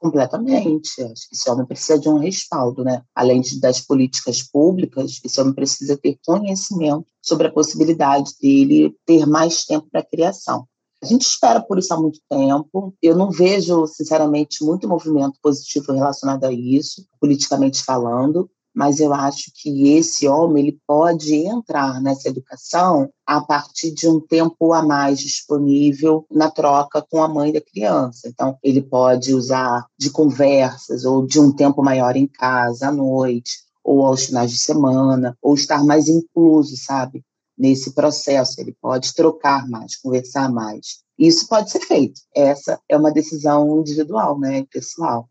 Completamente. 0.00 1.02
Acho 1.02 1.28
que 1.28 1.34
esse 1.34 1.50
homem 1.50 1.66
precisa 1.66 1.98
de 1.98 2.08
um 2.08 2.16
respaldo, 2.16 2.82
né? 2.82 3.02
Além 3.14 3.42
de, 3.42 3.60
das 3.60 3.82
políticas 3.82 4.42
públicas, 4.42 5.20
esse 5.22 5.38
homem 5.38 5.52
precisa 5.52 5.96
ter 5.96 6.18
conhecimento 6.24 7.06
sobre 7.22 7.48
a 7.48 7.52
possibilidade 7.52 8.32
dele 8.40 8.96
ter 9.04 9.26
mais 9.26 9.64
tempo 9.66 9.86
para 9.92 10.02
criação. 10.02 10.66
A 11.02 11.06
gente 11.06 11.22
espera 11.22 11.60
por 11.60 11.78
isso 11.78 11.92
há 11.92 12.00
muito 12.00 12.18
tempo. 12.30 12.94
Eu 13.02 13.14
não 13.14 13.30
vejo, 13.30 13.86
sinceramente, 13.86 14.64
muito 14.64 14.88
movimento 14.88 15.38
positivo 15.42 15.92
relacionado 15.92 16.44
a 16.44 16.52
isso, 16.52 17.06
politicamente 17.20 17.84
falando 17.84 18.50
mas 18.74 19.00
eu 19.00 19.12
acho 19.12 19.50
que 19.54 19.90
esse 19.96 20.28
homem 20.28 20.64
ele 20.64 20.80
pode 20.86 21.34
entrar 21.34 22.00
nessa 22.00 22.28
educação 22.28 23.10
a 23.26 23.40
partir 23.40 23.92
de 23.92 24.08
um 24.08 24.20
tempo 24.20 24.72
a 24.72 24.82
mais 24.82 25.20
disponível 25.20 26.24
na 26.30 26.50
troca 26.50 27.04
com 27.10 27.22
a 27.22 27.28
mãe 27.28 27.52
da 27.52 27.60
criança. 27.60 28.28
Então, 28.28 28.56
ele 28.62 28.82
pode 28.82 29.34
usar 29.34 29.86
de 29.98 30.10
conversas 30.10 31.04
ou 31.04 31.26
de 31.26 31.40
um 31.40 31.52
tempo 31.52 31.82
maior 31.82 32.16
em 32.16 32.26
casa 32.26 32.88
à 32.88 32.92
noite 32.92 33.58
ou 33.82 34.04
aos 34.04 34.26
finais 34.26 34.50
de 34.50 34.58
semana, 34.58 35.36
ou 35.42 35.54
estar 35.54 35.82
mais 35.84 36.06
incluso, 36.06 36.76
sabe, 36.76 37.24
nesse 37.56 37.92
processo. 37.92 38.60
Ele 38.60 38.76
pode 38.80 39.14
trocar 39.14 39.68
mais, 39.68 39.96
conversar 39.96 40.50
mais. 40.50 41.00
Isso 41.18 41.48
pode 41.48 41.70
ser 41.70 41.80
feito. 41.80 42.20
Essa 42.34 42.80
é 42.88 42.96
uma 42.96 43.12
decisão 43.12 43.80
individual, 43.80 44.38
né, 44.38 44.64
pessoal. 44.70 45.28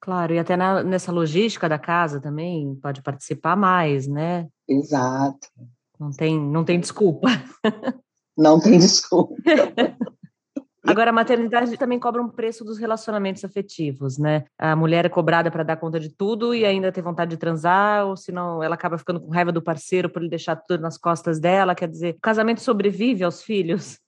Claro, 0.00 0.32
e 0.32 0.38
até 0.38 0.56
na, 0.56 0.82
nessa 0.82 1.10
logística 1.10 1.68
da 1.68 1.78
casa 1.78 2.20
também 2.20 2.74
pode 2.76 3.02
participar 3.02 3.56
mais, 3.56 4.06
né? 4.06 4.46
Exato. 4.68 5.48
Não 5.98 6.10
tem, 6.10 6.38
não 6.38 6.64
tem 6.64 6.78
desculpa. 6.78 7.28
Não 8.36 8.60
tem 8.60 8.78
desculpa. 8.78 9.34
Agora, 10.86 11.10
a 11.10 11.12
maternidade 11.12 11.76
também 11.76 11.98
cobra 11.98 12.22
um 12.22 12.28
preço 12.30 12.64
dos 12.64 12.78
relacionamentos 12.78 13.44
afetivos, 13.44 14.16
né? 14.16 14.44
A 14.56 14.74
mulher 14.74 15.04
é 15.04 15.08
cobrada 15.08 15.50
para 15.50 15.62
dar 15.62 15.76
conta 15.76 16.00
de 16.00 16.08
tudo 16.08 16.54
e 16.54 16.64
ainda 16.64 16.90
ter 16.90 17.02
vontade 17.02 17.32
de 17.32 17.36
transar, 17.36 18.06
ou 18.06 18.16
senão 18.16 18.62
ela 18.62 18.74
acaba 18.74 18.96
ficando 18.96 19.20
com 19.20 19.30
raiva 19.30 19.52
do 19.52 19.60
parceiro 19.60 20.08
por 20.08 20.22
ele 20.22 20.30
deixar 20.30 20.56
tudo 20.56 20.80
nas 20.80 20.96
costas 20.96 21.38
dela. 21.38 21.74
Quer 21.74 21.88
dizer, 21.88 22.14
o 22.14 22.20
casamento 22.20 22.60
sobrevive 22.62 23.22
aos 23.22 23.42
filhos? 23.42 23.98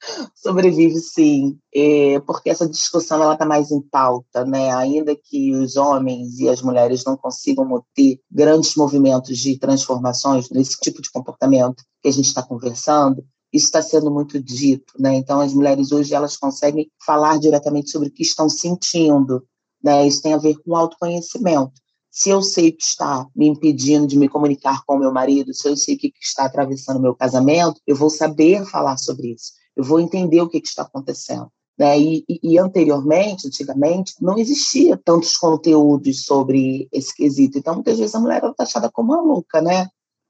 Sobrevive 0.34 0.98
sim, 1.00 1.58
é, 1.74 2.20
porque 2.20 2.50
essa 2.50 2.68
discussão 2.68 3.22
ela 3.22 3.32
está 3.32 3.44
mais 3.44 3.70
em 3.70 3.80
pauta, 3.80 4.44
né? 4.44 4.72
Ainda 4.72 5.16
que 5.16 5.54
os 5.54 5.76
homens 5.76 6.38
e 6.38 6.48
as 6.48 6.62
mulheres 6.62 7.04
não 7.04 7.16
consigam 7.16 7.84
ter 7.94 8.20
grandes 8.30 8.74
movimentos 8.76 9.38
de 9.38 9.58
transformações 9.58 10.50
nesse 10.50 10.78
tipo 10.80 11.02
de 11.02 11.10
comportamento 11.10 11.82
que 12.02 12.08
a 12.08 12.12
gente 12.12 12.26
está 12.26 12.42
conversando, 12.42 13.24
isso 13.52 13.66
está 13.66 13.82
sendo 13.82 14.10
muito 14.10 14.40
dito, 14.40 14.92
né? 14.98 15.14
Então 15.14 15.40
as 15.40 15.52
mulheres 15.52 15.90
hoje 15.90 16.14
elas 16.14 16.36
conseguem 16.36 16.90
falar 17.04 17.38
diretamente 17.38 17.90
sobre 17.90 18.08
o 18.08 18.12
que 18.12 18.22
estão 18.22 18.48
sentindo, 18.48 19.44
né? 19.82 20.06
Isso 20.06 20.22
tem 20.22 20.34
a 20.34 20.38
ver 20.38 20.56
com 20.62 20.76
autoconhecimento. 20.76 21.72
Se 22.10 22.30
eu 22.30 22.42
sei 22.42 22.70
o 22.70 22.76
que 22.76 22.82
está 22.82 23.26
me 23.34 23.46
impedindo 23.46 24.06
de 24.06 24.16
me 24.16 24.28
comunicar 24.28 24.82
com 24.86 24.98
meu 24.98 25.12
marido, 25.12 25.52
se 25.54 25.68
eu 25.68 25.76
sei 25.76 25.94
o 25.94 25.98
que 25.98 26.12
está 26.20 26.46
atravessando 26.46 27.00
meu 27.00 27.14
casamento, 27.14 27.80
eu 27.86 27.94
vou 27.94 28.10
saber 28.10 28.64
falar 28.64 28.96
sobre 28.96 29.34
isso 29.34 29.58
eu 29.78 29.84
vou 29.84 30.00
entender 30.00 30.40
o 30.40 30.48
que, 30.48 30.60
que 30.60 30.66
está 30.66 30.82
acontecendo. 30.82 31.48
Né? 31.78 31.96
E, 32.00 32.24
e, 32.42 32.58
anteriormente, 32.58 33.46
antigamente, 33.46 34.14
não 34.20 34.36
existia 34.36 34.96
tantos 34.96 35.36
conteúdos 35.36 36.24
sobre 36.24 36.88
esse 36.90 37.14
quesito. 37.14 37.56
Então, 37.56 37.74
muitas 37.74 37.96
vezes 38.00 38.12
a 38.16 38.18
mulher 38.18 38.38
era 38.38 38.52
taxada 38.52 38.90
como 38.90 39.12
maluca, 39.12 39.62
né? 39.62 39.86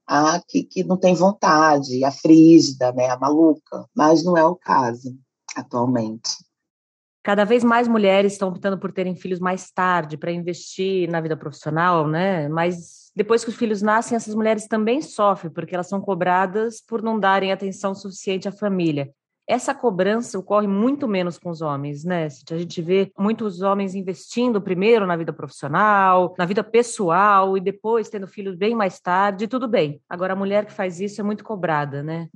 A 0.07 0.43
que, 0.47 0.63
que 0.63 0.85
não 0.85 0.99
tem 0.99 1.15
vontade, 1.15 2.05
a 2.05 2.13
frígida, 2.13 2.93
né? 2.93 3.09
a 3.09 3.19
maluca. 3.19 3.87
Mas 3.97 4.23
não 4.23 4.37
é 4.37 4.45
o 4.45 4.55
caso 4.55 5.17
atualmente. 5.57 6.37
Cada 7.23 7.45
vez 7.45 7.65
mais 7.65 7.89
mulheres 7.89 8.33
estão 8.33 8.51
optando 8.51 8.79
por 8.79 8.93
terem 8.93 9.17
filhos 9.17 9.41
mais 9.41 9.71
tarde 9.71 10.19
para 10.19 10.31
investir 10.31 11.11
na 11.11 11.21
vida 11.21 11.37
profissional, 11.37 12.07
né? 12.07 12.49
Mas 12.49 13.11
depois 13.17 13.43
que 13.43 13.51
os 13.51 13.57
filhos 13.57 13.81
nascem, 13.81 14.17
essas 14.17 14.35
mulheres 14.35 14.67
também 14.67 15.01
sofrem, 15.01 15.53
porque 15.53 15.75
elas 15.75 15.89
são 15.89 16.01
cobradas 16.01 16.81
por 16.87 17.03
não 17.03 17.19
darem 17.19 17.53
atenção 17.53 17.95
suficiente 17.95 18.47
à 18.47 18.53
família 18.53 19.11
essa 19.49 19.75
cobrança 19.75 20.39
ocorre 20.39 20.67
muito 20.67 21.09
menos 21.09 21.39
com 21.39 21.49
os 21.49 21.63
homens, 21.63 22.05
né? 22.05 22.27
A 22.51 22.59
gente 22.59 22.83
vê 22.83 23.11
muitos 23.19 23.63
homens 23.63 23.95
investindo 23.95 24.61
primeiro 24.61 25.07
na 25.07 25.17
vida 25.17 25.33
profissional, 25.33 26.35
na 26.37 26.45
vida 26.45 26.63
pessoal 26.63 27.57
e 27.57 27.61
depois 27.61 28.11
tendo 28.11 28.29
filhos 28.29 28.55
bem 28.55 28.75
mais 28.75 29.01
tarde, 29.01 29.49
tudo 29.49 29.67
bem. 29.67 30.03
Agora, 30.07 30.35
a 30.35 30.37
mulher 30.37 30.67
que 30.67 30.73
faz 30.73 31.01
isso 31.01 31.23
é 31.23 31.25
muito 31.25 31.43
cobrada, 31.43 32.03
né? 32.03 32.29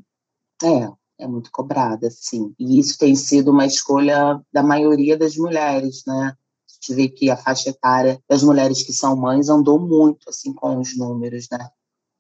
É, 0.65 1.25
é 1.25 1.29
muito 1.29 1.51
cobrada, 1.53 2.09
sim. 2.11 2.55
E 2.59 2.79
isso 2.81 2.99
tem 2.99 3.15
sido 3.15 3.51
uma 3.51 3.67
escolha 3.67 4.41
da 4.51 4.63
maioria 4.63 5.15
das 5.15 5.37
mulheres, 5.37 6.05
né? 6.07 6.35
A 6.35 6.73
gente 6.73 6.95
vê 6.95 7.09
que 7.11 7.31
a 7.31 7.37
faixa 7.37 7.69
etária 7.69 8.19
das 8.27 8.43
mulheres 8.43 8.83
que 8.83 8.93
são 8.93 9.15
mães 9.15 9.51
andou 9.51 9.79
muito, 9.79 10.31
assim, 10.31 10.55
com 10.55 10.79
os 10.79 10.97
números, 10.97 11.47
né? 11.53 11.69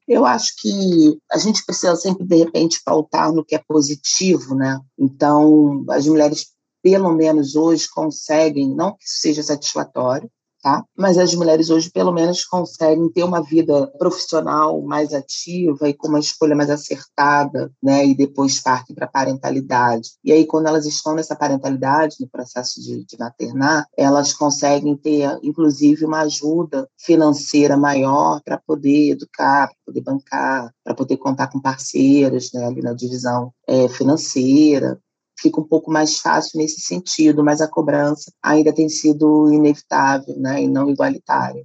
Eu 0.06 0.26
acho 0.26 0.52
que 0.60 1.18
a 1.30 1.38
gente 1.38 1.64
precisa 1.64 1.94
sempre, 1.96 2.26
de 2.26 2.36
repente, 2.36 2.82
pautar 2.84 3.32
no 3.32 3.44
que 3.44 3.54
é 3.54 3.58
positivo, 3.58 4.54
né? 4.54 4.80
Então, 4.98 5.84
as 5.90 6.06
mulheres, 6.06 6.48
pelo 6.82 7.12
menos 7.12 7.54
hoje, 7.54 7.88
conseguem, 7.88 8.74
não 8.74 8.92
que 8.92 9.04
seja 9.04 9.42
satisfatório, 9.42 10.30
tá? 10.62 10.84
Mas 10.96 11.18
as 11.18 11.34
mulheres 11.34 11.68
hoje, 11.68 11.90
pelo 11.90 12.12
menos, 12.12 12.44
conseguem 12.44 13.10
ter 13.10 13.24
uma 13.24 13.42
vida 13.42 13.88
profissional 13.98 14.80
mais 14.80 15.12
ativa 15.12 15.88
e 15.88 15.94
com 15.94 16.08
uma 16.08 16.20
escolha 16.20 16.54
mais 16.54 16.70
acertada, 16.70 17.70
né? 17.82 18.06
E 18.06 18.14
depois 18.14 18.60
partem 18.60 18.94
para 18.94 19.08
parentalidade. 19.08 20.10
E 20.24 20.32
aí, 20.32 20.46
quando 20.46 20.68
elas 20.68 20.86
estão 20.86 21.14
nessa 21.14 21.34
parentalidade, 21.34 22.16
no 22.20 22.28
processo 22.28 22.80
de, 22.80 23.04
de 23.04 23.18
maternar, 23.18 23.86
elas 23.96 24.32
conseguem 24.32 24.96
ter, 24.96 25.36
inclusive, 25.42 26.04
uma 26.04 26.20
ajuda 26.20 26.88
financeira 26.96 27.76
maior 27.76 28.40
para 28.44 28.58
poder 28.58 29.10
educar, 29.10 29.66
para 29.66 29.76
poder 29.86 30.00
bancar, 30.00 30.72
para 30.84 30.94
poder 30.94 31.16
contar 31.16 31.48
com 31.48 31.60
parceiros, 31.60 32.52
né? 32.52 32.64
Ali 32.64 32.80
na 32.80 32.92
divisão 32.92 33.52
é, 33.66 33.88
financeira 33.88 35.00
fica 35.42 35.60
um 35.60 35.66
pouco 35.66 35.90
mais 35.90 36.18
fácil 36.18 36.58
nesse 36.58 36.80
sentido, 36.80 37.44
mas 37.44 37.60
a 37.60 37.68
cobrança 37.68 38.32
ainda 38.42 38.72
tem 38.72 38.88
sido 38.88 39.52
inevitável 39.52 40.34
né, 40.38 40.62
e 40.62 40.68
não 40.68 40.88
igualitária. 40.88 41.64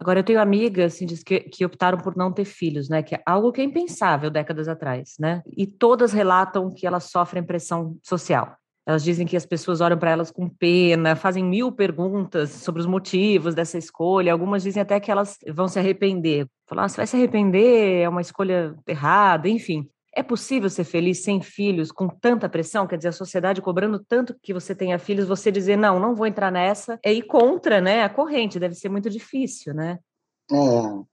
Agora, 0.00 0.18
eu 0.18 0.24
tenho 0.24 0.40
amigas 0.40 0.94
assim, 0.94 1.06
que, 1.06 1.40
que 1.40 1.64
optaram 1.64 1.96
por 1.96 2.16
não 2.16 2.32
ter 2.32 2.44
filhos, 2.44 2.88
né? 2.88 3.04
Que 3.04 3.14
é 3.14 3.22
algo 3.24 3.52
que 3.52 3.60
é 3.60 3.64
impensável 3.64 4.30
décadas 4.30 4.66
atrás, 4.66 5.14
né? 5.16 5.42
E 5.46 5.64
todas 5.64 6.12
relatam 6.12 6.74
que 6.74 6.84
elas 6.84 7.04
sofrem 7.04 7.40
pressão 7.44 7.96
social. 8.02 8.56
Elas 8.84 9.04
dizem 9.04 9.24
que 9.24 9.36
as 9.36 9.46
pessoas 9.46 9.80
olham 9.80 9.96
para 9.96 10.10
elas 10.10 10.32
com 10.32 10.48
pena, 10.48 11.14
fazem 11.14 11.44
mil 11.44 11.70
perguntas 11.70 12.50
sobre 12.50 12.80
os 12.80 12.86
motivos 12.86 13.54
dessa 13.54 13.78
escolha. 13.78 14.32
Algumas 14.32 14.64
dizem 14.64 14.82
até 14.82 14.98
que 14.98 15.10
elas 15.10 15.38
vão 15.54 15.68
se 15.68 15.78
arrepender. 15.78 16.48
Falar, 16.68 16.84
ah, 16.84 16.88
você 16.88 16.96
vai 16.96 17.06
se 17.06 17.14
arrepender, 17.14 18.02
é 18.02 18.08
uma 18.08 18.20
escolha 18.20 18.74
errada, 18.88 19.48
enfim. 19.48 19.88
É 20.14 20.22
possível 20.22 20.68
ser 20.68 20.84
feliz 20.84 21.22
sem 21.22 21.40
filhos, 21.40 21.90
com 21.90 22.06
tanta 22.06 22.48
pressão? 22.48 22.86
Quer 22.86 22.96
dizer, 22.96 23.08
a 23.08 23.12
sociedade 23.12 23.62
cobrando 23.62 23.98
tanto 23.98 24.36
que 24.42 24.52
você 24.52 24.74
tenha 24.74 24.98
filhos, 24.98 25.26
você 25.26 25.50
dizer, 25.50 25.76
não, 25.76 25.98
não 25.98 26.14
vou 26.14 26.26
entrar 26.26 26.50
nessa, 26.50 26.98
é 27.02 27.12
ir 27.12 27.22
contra 27.22 27.80
né, 27.80 28.02
a 28.02 28.08
corrente, 28.08 28.58
deve 28.58 28.74
ser 28.74 28.90
muito 28.90 29.08
difícil, 29.08 29.72
né? 29.72 29.98
É, 30.50 30.56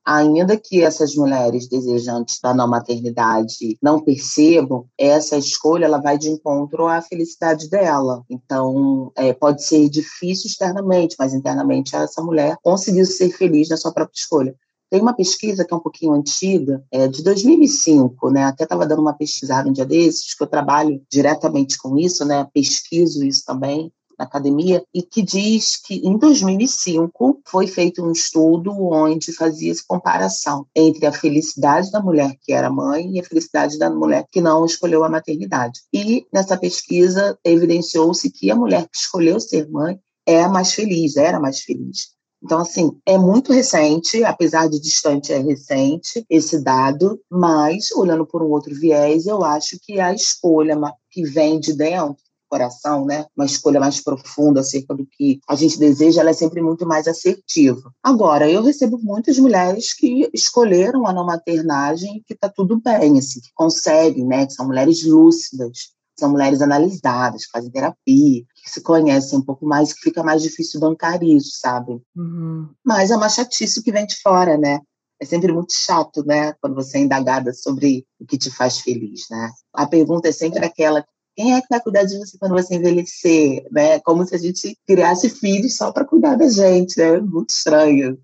ainda 0.03 0.57
que 0.57 0.81
essas 0.81 1.15
mulheres 1.15 1.69
desejantes 1.69 2.39
da 2.41 2.53
não 2.53 2.67
maternidade 2.67 3.77
não 3.81 4.01
percebam, 4.01 4.85
essa 4.97 5.37
escolha 5.37 5.85
ela 5.85 6.01
vai 6.01 6.17
de 6.17 6.29
encontro 6.29 6.87
à 6.87 7.01
felicidade 7.01 7.69
dela. 7.69 8.23
Então, 8.29 9.13
é, 9.15 9.31
pode 9.31 9.63
ser 9.63 9.87
difícil 9.87 10.47
externamente, 10.47 11.15
mas 11.17 11.33
internamente 11.33 11.95
essa 11.95 12.21
mulher 12.21 12.57
conseguiu 12.61 13.05
ser 13.05 13.29
feliz 13.31 13.69
na 13.69 13.77
sua 13.77 13.93
própria 13.93 14.17
escolha. 14.17 14.55
Tem 14.89 15.01
uma 15.01 15.13
pesquisa 15.13 15.63
que 15.63 15.73
é 15.73 15.77
um 15.77 15.81
pouquinho 15.81 16.13
antiga, 16.13 16.83
é 16.91 17.07
de 17.07 17.23
2005, 17.23 18.29
né? 18.31 18.43
Até 18.43 18.63
estava 18.63 18.87
dando 18.87 19.01
uma 19.01 19.13
pesquisada 19.13 19.69
um 19.69 19.73
dia 19.73 19.85
desses, 19.85 20.33
que 20.33 20.43
eu 20.43 20.47
trabalho 20.47 21.01
diretamente 21.11 21.77
com 21.77 21.97
isso, 21.97 22.25
né? 22.25 22.47
Pesquiso 22.53 23.23
isso 23.23 23.43
também 23.45 23.91
na 24.19 24.25
academia, 24.25 24.83
e 24.93 25.01
que 25.01 25.21
diz 25.21 25.77
que 25.77 25.95
em 26.05 26.17
2005 26.17 27.41
foi 27.45 27.67
feito 27.67 28.03
um 28.03 28.11
estudo 28.11 28.73
onde 28.91 29.31
fazia 29.31 29.71
essa 29.71 29.83
comparação 29.87 30.67
entre 30.75 31.05
a 31.05 31.13
felicidade 31.13 31.89
da 31.89 32.01
mulher 32.01 32.35
que 32.41 32.51
era 32.51 32.69
mãe 32.69 33.15
e 33.15 33.19
a 33.21 33.23
felicidade 33.23 33.79
da 33.79 33.89
mulher 33.89 34.25
que 34.29 34.41
não 34.41 34.65
escolheu 34.65 35.05
a 35.05 35.09
maternidade. 35.09 35.79
E 35.93 36.27
nessa 36.33 36.57
pesquisa 36.57 37.39
evidenciou-se 37.45 38.29
que 38.29 38.51
a 38.51 38.55
mulher 38.55 38.83
que 38.89 38.97
escolheu 38.97 39.39
ser 39.39 39.69
mãe 39.69 39.97
é 40.25 40.45
mais 40.49 40.73
feliz, 40.73 41.15
era 41.15 41.39
mais 41.39 41.61
feliz. 41.61 42.18
Então, 42.41 42.59
assim, 42.59 42.91
é 43.05 43.17
muito 43.17 43.51
recente, 43.51 44.23
apesar 44.23 44.69
de 44.69 44.79
distante, 44.79 45.33
é 45.33 45.39
recente 45.39 46.25
esse 46.29 46.63
dado, 46.63 47.19
mas, 47.29 47.91
olhando 47.91 48.25
por 48.25 48.41
um 48.41 48.49
outro 48.49 48.73
viés, 48.73 49.25
eu 49.27 49.43
acho 49.43 49.77
que 49.81 49.99
a 49.99 50.13
escolha 50.13 50.77
que 51.11 51.23
vem 51.23 51.59
de 51.59 51.73
dentro 51.73 52.15
coração, 52.49 53.05
né? 53.05 53.25
Uma 53.37 53.45
escolha 53.45 53.79
mais 53.79 54.01
profunda 54.01 54.61
acerca 54.61 54.93
do 54.95 55.05
que 55.05 55.39
a 55.47 55.55
gente 55.55 55.77
deseja, 55.77 56.21
ela 56.21 56.31
é 56.31 56.33
sempre 56.33 56.61
muito 56.61 56.85
mais 56.85 57.07
assertiva. 57.07 57.93
Agora, 58.03 58.49
eu 58.49 58.63
recebo 58.63 58.97
muitas 58.97 59.37
mulheres 59.37 59.93
que 59.93 60.27
escolheram 60.33 61.05
a 61.05 61.13
não 61.13 61.25
maternagem 61.25 62.17
e 62.17 62.23
que 62.23 62.35
tá 62.35 62.49
tudo 62.49 62.81
bem, 62.81 63.19
assim, 63.19 63.39
que 63.39 63.51
conseguem, 63.53 64.25
né? 64.25 64.47
Que 64.47 64.53
são 64.53 64.65
mulheres 64.65 65.05
lúcidas, 65.05 65.91
são 66.19 66.29
mulheres 66.29 66.61
analisadas, 66.61 67.45
que 67.45 67.51
fazem 67.51 67.71
terapia, 67.71 68.43
que 68.63 68.69
se 68.69 68.81
conhecem 68.81 69.39
um 69.39 69.41
pouco 69.41 69.65
mais, 69.65 69.93
que 69.93 70.01
fica 70.01 70.23
mais 70.23 70.41
difícil 70.41 70.79
bancar 70.79 71.23
isso, 71.23 71.57
sabe? 71.59 72.01
Uhum. 72.15 72.69
Mas 72.85 73.11
é 73.11 73.15
uma 73.15 73.29
chatice 73.29 73.83
que 73.83 73.91
vem 73.91 74.05
de 74.05 74.15
fora, 74.21 74.57
né? 74.57 74.79
É 75.21 75.25
sempre 75.25 75.51
muito 75.51 75.73
chato, 75.73 76.23
né? 76.25 76.53
Quando 76.61 76.75
você 76.75 76.97
é 76.97 77.01
indagada 77.01 77.53
sobre 77.53 78.05
o 78.19 78.25
que 78.25 78.37
te 78.37 78.49
faz 78.49 78.79
feliz, 78.79 79.25
né? 79.29 79.51
A 79.73 79.85
pergunta 79.85 80.29
é 80.29 80.31
sempre 80.31 80.63
aquela: 80.63 81.05
quem 81.35 81.53
é 81.53 81.61
que 81.61 81.67
vai 81.69 81.79
cuidar 81.79 82.03
de 82.03 82.17
você 82.17 82.37
quando 82.37 82.51
você 82.51 82.75
envelhecer? 82.75 83.65
Né? 83.71 83.99
Como 84.01 84.25
se 84.25 84.35
a 84.35 84.37
gente 84.37 84.77
criasse 84.85 85.29
filhos 85.29 85.77
só 85.77 85.91
para 85.91 86.05
cuidar 86.05 86.35
da 86.35 86.49
gente, 86.49 86.97
né? 86.97 87.17
Muito 87.19 87.51
estranho. 87.51 88.17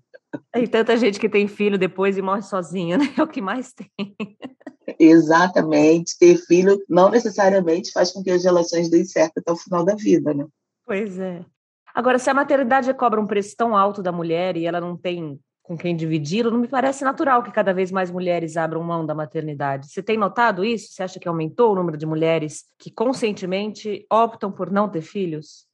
E 0.54 0.66
tanta 0.66 0.96
gente 0.96 1.20
que 1.20 1.28
tem 1.28 1.46
filho 1.46 1.78
depois 1.78 2.16
e 2.16 2.22
morre 2.22 2.42
sozinha, 2.42 2.98
né? 2.98 3.06
É 3.16 3.22
o 3.22 3.28
que 3.28 3.40
mais 3.40 3.72
tem. 3.72 3.90
Exatamente. 4.98 6.18
Ter 6.18 6.36
filho 6.36 6.82
não 6.88 7.10
necessariamente 7.10 7.92
faz 7.92 8.12
com 8.12 8.22
que 8.22 8.30
as 8.30 8.44
relações 8.44 8.88
deem 8.88 9.04
certo 9.04 9.38
até 9.38 9.52
o 9.52 9.56
final 9.56 9.84
da 9.84 9.94
vida, 9.94 10.32
né? 10.32 10.46
Pois 10.84 11.18
é. 11.18 11.44
Agora, 11.94 12.18
se 12.18 12.28
a 12.28 12.34
maternidade 12.34 12.92
cobra 12.94 13.20
um 13.20 13.26
preço 13.26 13.56
tão 13.56 13.76
alto 13.76 14.02
da 14.02 14.12
mulher 14.12 14.56
e 14.56 14.66
ela 14.66 14.80
não 14.80 14.96
tem 14.96 15.40
com 15.66 15.76
quem 15.76 15.96
dividi-lo, 15.96 16.50
não 16.50 16.60
me 16.60 16.68
parece 16.68 17.02
natural 17.02 17.42
que 17.42 17.50
cada 17.50 17.74
vez 17.74 17.90
mais 17.90 18.08
mulheres 18.08 18.56
abram 18.56 18.84
mão 18.84 19.04
da 19.04 19.14
maternidade. 19.14 19.88
Você 19.88 20.00
tem 20.00 20.16
notado 20.16 20.64
isso? 20.64 20.92
Você 20.92 21.02
acha 21.02 21.18
que 21.18 21.26
aumentou 21.26 21.72
o 21.72 21.74
número 21.74 21.96
de 21.96 22.06
mulheres 22.06 22.64
que 22.78 22.88
conscientemente 22.88 24.06
optam 24.10 24.52
por 24.52 24.70
não 24.70 24.88
ter 24.88 25.02
filhos? 25.02 25.65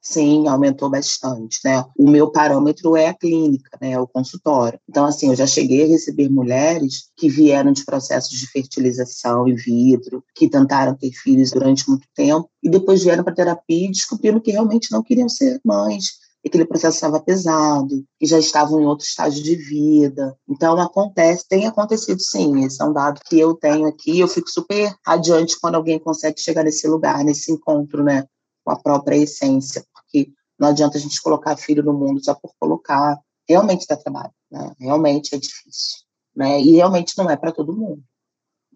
Sim, 0.00 0.46
aumentou 0.46 0.88
bastante, 0.88 1.58
né? 1.64 1.84
O 1.96 2.08
meu 2.08 2.30
parâmetro 2.30 2.96
é 2.96 3.08
a 3.08 3.14
clínica, 3.14 3.76
né? 3.80 3.92
É 3.92 4.00
o 4.00 4.06
consultório. 4.06 4.78
Então, 4.88 5.04
assim, 5.04 5.28
eu 5.28 5.36
já 5.36 5.46
cheguei 5.46 5.84
a 5.84 5.88
receber 5.88 6.28
mulheres 6.30 7.10
que 7.16 7.28
vieram 7.28 7.72
de 7.72 7.84
processos 7.84 8.38
de 8.38 8.46
fertilização 8.46 9.48
in 9.48 9.56
vitro, 9.56 10.24
que 10.34 10.48
tentaram 10.48 10.96
ter 10.96 11.10
filhos 11.12 11.50
durante 11.50 11.88
muito 11.88 12.06
tempo 12.14 12.48
e 12.62 12.70
depois 12.70 13.02
vieram 13.02 13.24
para 13.24 13.34
terapia 13.34 13.86
e 13.86 13.90
descobriram 13.90 14.40
que 14.40 14.52
realmente 14.52 14.90
não 14.92 15.02
queriam 15.02 15.28
ser 15.28 15.60
mães, 15.64 16.12
que 16.42 16.48
aquele 16.48 16.64
processo 16.64 16.94
estava 16.96 17.20
pesado, 17.20 18.04
que 18.18 18.26
já 18.26 18.38
estavam 18.38 18.80
em 18.80 18.86
outro 18.86 19.04
estágio 19.04 19.42
de 19.42 19.56
vida. 19.56 20.34
Então, 20.48 20.80
acontece, 20.80 21.44
tem 21.48 21.66
acontecido 21.66 22.20
sim, 22.20 22.64
esse 22.64 22.80
é 22.80 22.86
um 22.86 22.92
dado 22.92 23.20
que 23.28 23.38
eu 23.38 23.54
tenho 23.54 23.86
aqui, 23.86 24.20
eu 24.20 24.28
fico 24.28 24.48
super 24.48 24.94
adiante 25.04 25.58
quando 25.60 25.74
alguém 25.74 25.98
consegue 25.98 26.40
chegar 26.40 26.62
nesse 26.62 26.86
lugar, 26.86 27.24
nesse 27.24 27.52
encontro, 27.52 28.04
né, 28.04 28.24
com 28.68 28.72
a 28.72 28.78
própria 28.78 29.16
essência, 29.16 29.82
porque 29.94 30.30
não 30.58 30.68
adianta 30.68 30.98
a 30.98 31.00
gente 31.00 31.22
colocar 31.22 31.56
filho 31.56 31.82
no 31.82 31.94
mundo 31.94 32.22
só 32.22 32.34
por 32.34 32.52
colocar, 32.60 33.18
realmente 33.48 33.86
dá 33.88 33.96
trabalho, 33.96 34.32
né, 34.50 34.72
realmente 34.78 35.34
é 35.34 35.38
difícil, 35.38 36.00
né, 36.36 36.60
e 36.60 36.72
realmente 36.72 37.16
não 37.16 37.30
é 37.30 37.36
para 37.36 37.50
todo 37.50 37.74
mundo. 37.74 38.02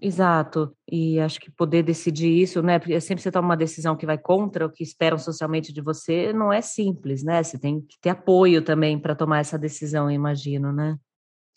Exato. 0.01 0.75
E 0.91 1.21
acho 1.21 1.39
que 1.39 1.49
poder 1.49 1.85
decidir 1.85 2.29
isso, 2.29 2.61
né? 2.61 2.81
Porque 2.81 3.01
sempre 3.01 3.23
você 3.23 3.31
toma 3.31 3.51
uma 3.51 3.57
decisão 3.57 3.97
que 3.97 4.05
vai 4.05 4.19
contra 4.19 4.67
o 4.67 4.69
que 4.69 4.83
esperam 4.83 5.17
socialmente 5.17 5.73
de 5.73 5.81
você, 5.81 6.33
não 6.33 6.53
é 6.53 6.61
simples, 6.61 7.23
né? 7.23 7.41
Você 7.41 7.57
tem 7.57 7.81
que 7.81 8.01
ter 8.01 8.11
apoio 8.11 8.65
também 8.65 8.99
para 8.99 9.15
tomar 9.15 9.39
essa 9.39 9.57
decisão, 9.57 10.11
imagino, 10.11 10.73
né? 10.73 10.99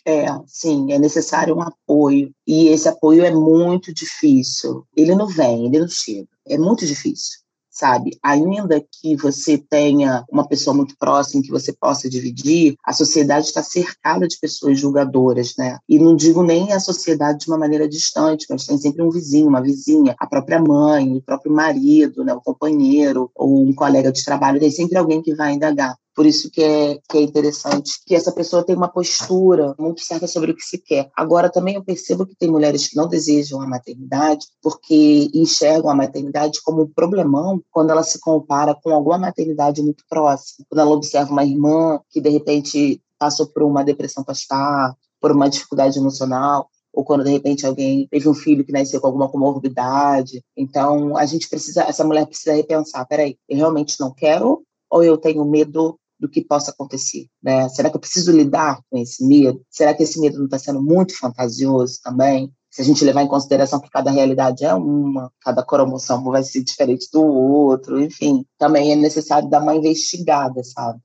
É, 0.06 0.28
sim, 0.46 0.92
é 0.92 1.00
necessário 1.00 1.56
um 1.56 1.62
apoio. 1.64 2.32
E 2.46 2.68
esse 2.68 2.88
apoio 2.88 3.26
é 3.26 3.32
muito 3.32 3.92
difícil. 3.92 4.86
Ele 4.96 5.16
não 5.16 5.26
vem, 5.26 5.66
ele 5.66 5.80
não 5.80 5.88
chega. 5.88 6.30
É 6.48 6.56
muito 6.56 6.86
difícil 6.86 7.45
sabe? 7.76 8.18
Ainda 8.24 8.80
que 8.80 9.18
você 9.18 9.58
tenha 9.58 10.24
uma 10.32 10.48
pessoa 10.48 10.74
muito 10.74 10.96
próxima 10.98 11.44
que 11.44 11.52
você 11.52 11.74
possa 11.74 12.10
dividir, 12.10 12.76
a 12.84 12.94
sociedade 12.94 13.48
está 13.48 13.62
cercada 13.62 14.28
de 14.28 14.40
pessoas 14.40 14.80
julgadoras, 14.80 15.56
né? 15.58 15.78
E 15.88 16.00
não 16.00 16.16
digo 16.16 16.42
nem 16.42 16.72
a 16.72 16.80
sociedade 16.80 17.40
de 17.40 17.48
uma 17.48 17.58
maneira 17.58 17.88
distante, 17.88 18.48
mas 18.50 18.66
tem 18.66 18.78
sempre 18.78 19.04
um 19.04 19.10
vizinho, 19.10 19.50
uma 19.50 19.62
vizinha, 19.62 20.16
a 20.18 20.26
própria 20.26 20.60
mãe, 20.60 21.18
o 21.18 21.22
próprio 21.22 21.52
marido, 21.52 22.24
né? 22.24 22.34
o 22.34 22.42
companheiro 22.42 23.30
ou 23.36 23.68
um 23.68 23.74
colega 23.74 24.12
de 24.12 24.24
trabalho, 24.24 24.60
tem 24.60 24.72
sempre 24.72 24.98
alguém 24.98 25.22
que 25.22 25.36
vai 25.36 25.54
indagar. 25.54 25.96
Por 26.16 26.26
isso 26.26 26.50
que 26.50 26.64
é, 26.64 26.98
que 27.10 27.18
é 27.18 27.22
interessante 27.22 27.92
que 28.06 28.16
essa 28.16 28.32
pessoa 28.32 28.64
tenha 28.64 28.78
uma 28.78 28.88
postura 28.88 29.76
muito 29.78 30.02
certa 30.02 30.28
sobre 30.28 30.52
o 30.52 30.56
que 30.56 30.64
se 30.64 30.78
quer. 30.78 31.10
Agora, 31.16 31.52
também 31.52 31.76
eu 31.76 31.84
percebo 31.84 32.26
que 32.26 32.36
tem 32.36 32.50
mulheres 32.50 32.88
que 32.88 32.96
não 32.96 33.08
desejam 33.08 33.62
a 33.62 33.68
maternidade 33.68 34.46
porque 34.62 35.30
enxergam 35.34 35.90
a 35.90 35.96
maternidade 35.96 36.62
como 36.64 36.84
um 36.84 36.88
problemão 36.88 37.62
quando 37.70 37.90
ela 37.90 38.04
se 38.04 38.20
compara 38.20 38.74
com 38.82 38.92
alguma 38.92 39.18
maternidade 39.18 39.82
muito 39.84 40.06
próxima. 40.10 40.66
Quando 40.70 40.80
ela 40.80 40.92
observa 40.92 41.32
uma 41.32 41.44
irmã 41.44 42.00
que, 42.10 42.22
de 42.22 42.30
repente, 42.30 43.02
passou 43.20 43.48
por 43.48 43.64
uma 43.64 43.84
depressão 43.84 44.24
pós-parto, 44.24 44.98
por 45.20 45.32
uma 45.32 45.50
dificuldade 45.50 46.00
emocional, 46.00 46.70
ou 46.94 47.04
quando 47.04 47.26
de 47.26 47.32
repente 47.32 47.66
alguém 47.66 48.08
teve 48.10 48.30
um 48.30 48.34
filho 48.34 48.64
que 48.64 48.72
nasceu 48.72 49.02
com 49.02 49.08
alguma 49.08 49.28
comorbidade. 49.28 50.42
Então, 50.56 51.18
a 51.18 51.26
gente 51.26 51.50
precisa, 51.50 51.84
essa 51.84 52.06
mulher 52.06 52.26
precisa 52.26 52.56
repensar, 52.56 53.06
peraí, 53.06 53.38
eu 53.50 53.58
realmente 53.58 54.00
não 54.00 54.14
quero 54.14 54.64
ou 54.90 55.04
eu 55.04 55.18
tenho 55.18 55.44
medo 55.44 56.00
do 56.20 56.30
que 56.30 56.44
possa 56.44 56.72
acontecer. 56.72 57.28
Né? 57.42 57.68
Será 57.70 57.90
que 57.90 57.96
eu 57.96 58.00
preciso 58.00 58.32
lidar 58.32 58.80
com 58.90 58.98
esse 58.98 59.26
medo? 59.26 59.62
Será 59.70 59.94
que 59.94 60.04
esse 60.04 60.20
medo 60.20 60.38
não 60.38 60.46
está 60.46 60.58
sendo 60.58 60.82
muito 60.82 61.18
fantasioso 61.18 62.00
também? 62.04 62.52
Se 62.70 62.82
a 62.82 62.86
gente 62.86 63.06
levar 63.06 63.22
em 63.22 63.28
consideração 63.28 63.80
que 63.80 63.90
cada 63.90 64.12
realidade 64.12 64.66
é 64.66 64.74
uma, 64.74 65.32
cada 65.42 65.64
cromossomo 65.64 66.32
vai 66.32 66.44
ser 66.44 66.64
diferente 66.64 67.08
do 67.12 67.24
outro, 67.24 68.02
enfim, 68.02 68.46
também 68.58 68.92
é 68.92 68.96
necessário 68.96 69.50
dar 69.50 69.62
uma 69.62 69.76
investigada, 69.76 70.62
sabe? 70.64 71.00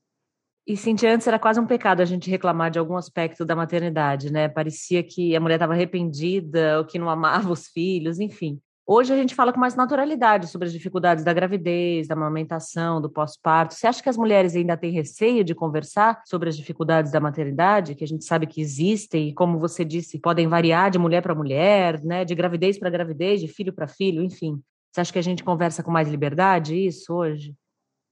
E 0.67 0.77
Cintia, 0.77 1.15
antes 1.15 1.27
era 1.27 1.39
quase 1.39 1.59
um 1.59 1.67
pecado 1.67 2.01
a 2.01 2.05
gente 2.05 2.31
reclamar 2.31 2.71
de 2.71 2.79
algum 2.79 2.97
aspecto 2.97 3.45
da 3.45 3.57
maternidade, 3.57 4.33
né? 4.33 4.49
Parecia 4.49 5.03
que 5.03 5.35
a 5.35 5.41
mulher 5.41 5.57
estava 5.57 5.73
arrependida, 5.73 6.79
ou 6.79 6.85
que 6.85 6.99
não 6.99 7.09
amava 7.09 7.51
os 7.51 7.67
filhos, 7.67 8.21
enfim. 8.21 8.61
Hoje 8.93 9.13
a 9.13 9.17
gente 9.17 9.37
fala 9.37 9.53
com 9.53 9.61
mais 9.61 9.77
naturalidade 9.77 10.49
sobre 10.49 10.67
as 10.67 10.73
dificuldades 10.73 11.23
da 11.23 11.33
gravidez, 11.33 12.09
da 12.09 12.17
amamentação, 12.17 13.01
do 13.01 13.09
pós-parto. 13.09 13.73
Você 13.73 13.87
acha 13.87 14.03
que 14.03 14.09
as 14.09 14.17
mulheres 14.17 14.57
ainda 14.57 14.77
têm 14.77 14.91
receio 14.91 15.45
de 15.45 15.55
conversar 15.55 16.21
sobre 16.27 16.49
as 16.49 16.57
dificuldades 16.57 17.13
da 17.13 17.21
maternidade, 17.21 17.95
que 17.95 18.03
a 18.03 18.07
gente 18.09 18.25
sabe 18.25 18.49
que 18.49 18.61
existem 18.61 19.29
e, 19.29 19.33
como 19.33 19.61
você 19.61 19.85
disse, 19.85 20.19
podem 20.19 20.49
variar 20.49 20.91
de 20.91 20.99
mulher 20.99 21.23
para 21.23 21.37
mulher, 21.37 22.03
né, 22.03 22.25
de 22.25 22.35
gravidez 22.35 22.81
para 22.81 22.91
gravidez, 22.91 23.41
de 23.41 23.47
filho 23.47 23.73
para 23.73 23.87
filho, 23.87 24.25
enfim. 24.25 24.61
Você 24.91 25.03
acha 25.03 25.13
que 25.13 25.21
a 25.21 25.23
gente 25.23 25.45
conversa 25.45 25.85
com 25.85 25.91
mais 25.93 26.09
liberdade 26.09 26.75
isso 26.75 27.15
hoje? 27.15 27.55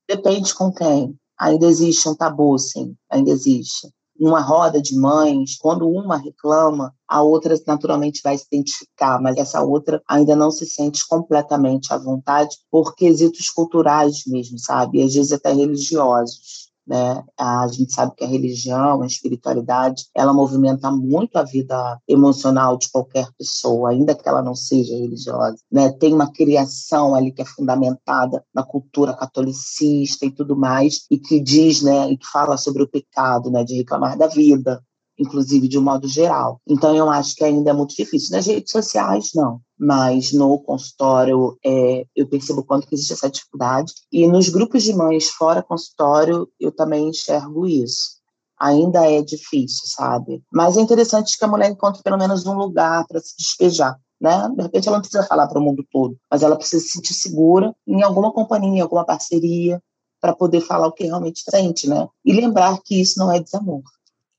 Depende 0.09 0.55
com 0.55 0.73
quem. 0.73 1.19
Ainda 1.37 1.67
existe 1.67 2.09
um 2.09 2.14
tabu, 2.14 2.57
sim, 2.57 2.95
ainda 3.11 3.31
existe 3.31 3.88
numa 4.18 4.40
roda 4.40 4.81
de 4.81 4.96
mães, 4.96 5.57
quando 5.57 5.88
uma 5.88 6.16
reclama, 6.16 6.94
a 7.07 7.22
outra 7.22 7.54
naturalmente 7.66 8.20
vai 8.22 8.37
se 8.37 8.46
identificar, 8.50 9.20
mas 9.20 9.37
essa 9.37 9.62
outra 9.62 10.02
ainda 10.09 10.35
não 10.35 10.50
se 10.50 10.66
sente 10.66 11.07
completamente 11.07 11.92
à 11.92 11.98
vontade 11.98 12.57
por 12.70 12.94
quesitos 12.94 13.48
culturais 13.50 14.24
mesmo, 14.26 14.59
sabe? 14.59 14.98
E 14.98 15.04
às 15.04 15.14
vezes 15.14 15.33
até 15.33 15.52
religiosos. 15.52 16.67
Né? 16.88 17.22
A 17.38 17.68
gente 17.68 17.92
sabe 17.92 18.14
que 18.16 18.24
a 18.24 18.29
religião, 18.29 19.03
a 19.03 19.07
espiritualidade, 19.07 20.07
ela 20.14 20.33
movimenta 20.33 20.90
muito 20.90 21.37
a 21.37 21.42
vida 21.42 22.01
emocional 22.09 22.79
de 22.79 22.90
qualquer 22.90 23.29
pessoa, 23.37 23.90
ainda 23.90 24.14
que 24.14 24.27
ela 24.27 24.42
não 24.42 24.55
seja 24.55 24.96
religiosa. 24.96 25.59
Né? 25.70 25.92
Tem 25.92 26.14
uma 26.14 26.33
criação 26.33 27.14
ali 27.14 27.31
que 27.31 27.42
é 27.42 27.44
fundamentada 27.44 28.42
na 28.55 28.62
cultura 28.62 29.14
catolicista 29.14 30.24
e 30.24 30.31
tudo 30.31 30.57
mais, 30.57 31.05
e 31.11 31.18
que 31.18 31.38
diz, 31.38 31.83
né, 31.83 32.11
e 32.11 32.16
que 32.16 32.27
fala 32.27 32.57
sobre 32.57 32.83
o 32.83 32.88
pecado, 32.88 33.51
né, 33.51 33.62
de 33.64 33.77
reclamar 33.77 34.16
da 34.16 34.27
vida, 34.27 34.83
inclusive 35.18 35.68
de 35.68 35.78
um 35.78 35.83
modo 35.83 36.07
geral. 36.07 36.61
Então, 36.66 36.94
eu 36.94 37.11
acho 37.11 37.35
que 37.35 37.44
ainda 37.44 37.70
é 37.70 37.72
muito 37.72 37.94
difícil. 37.94 38.37
Nas 38.37 38.46
redes 38.46 38.70
sociais, 38.70 39.31
não. 39.35 39.61
Mas 39.78 40.33
no 40.33 40.59
consultório, 40.61 41.57
é, 41.64 42.04
eu 42.14 42.26
percebo 42.26 42.64
quanto 42.64 42.87
que 42.87 42.94
existe 42.94 43.12
essa 43.12 43.31
dificuldade. 43.31 43.92
E 44.12 44.26
nos 44.26 44.48
grupos 44.48 44.83
de 44.83 44.94
mães 44.94 45.28
fora 45.31 45.62
consultório, 45.62 46.48
eu 46.59 46.72
também 46.72 47.09
enxergo 47.09 47.66
isso. 47.66 48.18
Ainda 48.61 49.09
é 49.09 49.22
difícil, 49.22 49.83
sabe? 49.87 50.42
Mas 50.52 50.76
é 50.76 50.81
interessante 50.81 51.38
que 51.38 51.44
a 51.44 51.48
mulher 51.48 51.70
encontre 51.70 52.02
pelo 52.02 52.18
menos 52.18 52.44
um 52.44 52.54
lugar 52.54 53.07
para 53.07 53.20
se 53.20 53.37
despejar. 53.37 53.96
Né? 54.20 54.50
De 54.57 54.62
repente 54.62 54.88
ela 54.88 54.96
não 54.96 55.02
precisa 55.02 55.22
falar 55.24 55.46
para 55.46 55.61
o 55.61 55.62
mundo 55.62 55.87
todo, 55.92 56.18
mas 56.28 56.42
ela 56.42 56.57
precisa 56.57 56.83
se 56.83 56.90
sentir 56.90 57.14
segura 57.14 57.72
em 57.87 58.02
alguma 58.02 58.33
companhia, 58.33 58.78
em 58.78 58.81
alguma 58.81 59.04
parceria, 59.04 59.81
para 60.20 60.35
poder 60.35 60.61
falar 60.61 60.88
o 60.88 60.92
que 60.92 61.04
realmente 61.04 61.42
sente, 61.48 61.88
né? 61.88 62.09
E 62.24 62.33
lembrar 62.33 62.81
que 62.83 63.00
isso 63.00 63.18
não 63.18 63.31
é 63.31 63.38
desamor. 63.38 63.83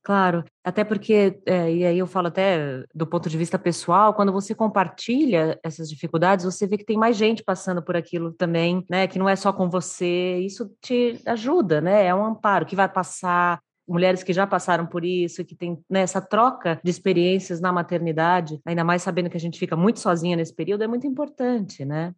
Claro, 0.10 0.44
até 0.64 0.84
porque, 0.84 1.40
é, 1.46 1.72
e 1.72 1.86
aí 1.86 2.00
eu 2.00 2.08
falo 2.08 2.30
até 2.30 2.84
do 2.96 3.06
ponto 3.06 3.30
de 3.30 3.38
vista 3.38 3.60
pessoal, 3.60 4.12
quando 4.12 4.32
você 4.32 4.56
compartilha 4.56 5.60
essas 5.64 5.88
dificuldades, 5.88 6.46
você 6.46 6.66
vê 6.66 6.80
que 6.80 6.84
tem 6.84 6.98
mais 6.98 7.16
gente 7.16 7.44
passando 7.44 7.80
por 7.80 7.96
aquilo 7.96 8.34
também, 8.34 8.84
né? 8.90 9.06
Que 9.06 9.20
não 9.20 9.30
é 9.30 9.36
só 9.36 9.54
com 9.54 9.70
você, 9.70 10.40
isso 10.40 10.76
te 10.82 11.22
ajuda, 11.28 11.80
né? 11.80 12.08
É 12.08 12.16
um 12.16 12.26
amparo 12.26 12.66
que 12.66 12.76
vai 12.76 12.90
passar, 12.90 13.60
mulheres 13.88 14.24
que 14.24 14.34
já 14.34 14.48
passaram 14.48 14.88
por 14.88 15.06
isso, 15.06 15.46
que 15.46 15.56
tem 15.56 15.78
né, 15.88 16.02
essa 16.02 16.20
troca 16.20 16.82
de 16.84 16.90
experiências 16.90 17.62
na 17.62 17.72
maternidade, 17.72 18.60
ainda 18.66 18.84
mais 18.84 19.04
sabendo 19.04 19.30
que 19.30 19.38
a 19.38 19.40
gente 19.40 19.60
fica 19.60 19.76
muito 19.76 20.00
sozinha 20.00 20.36
nesse 20.36 20.56
período, 20.56 20.84
é 20.84 20.88
muito 20.88 21.06
importante, 21.06 21.86
né? 21.86 22.16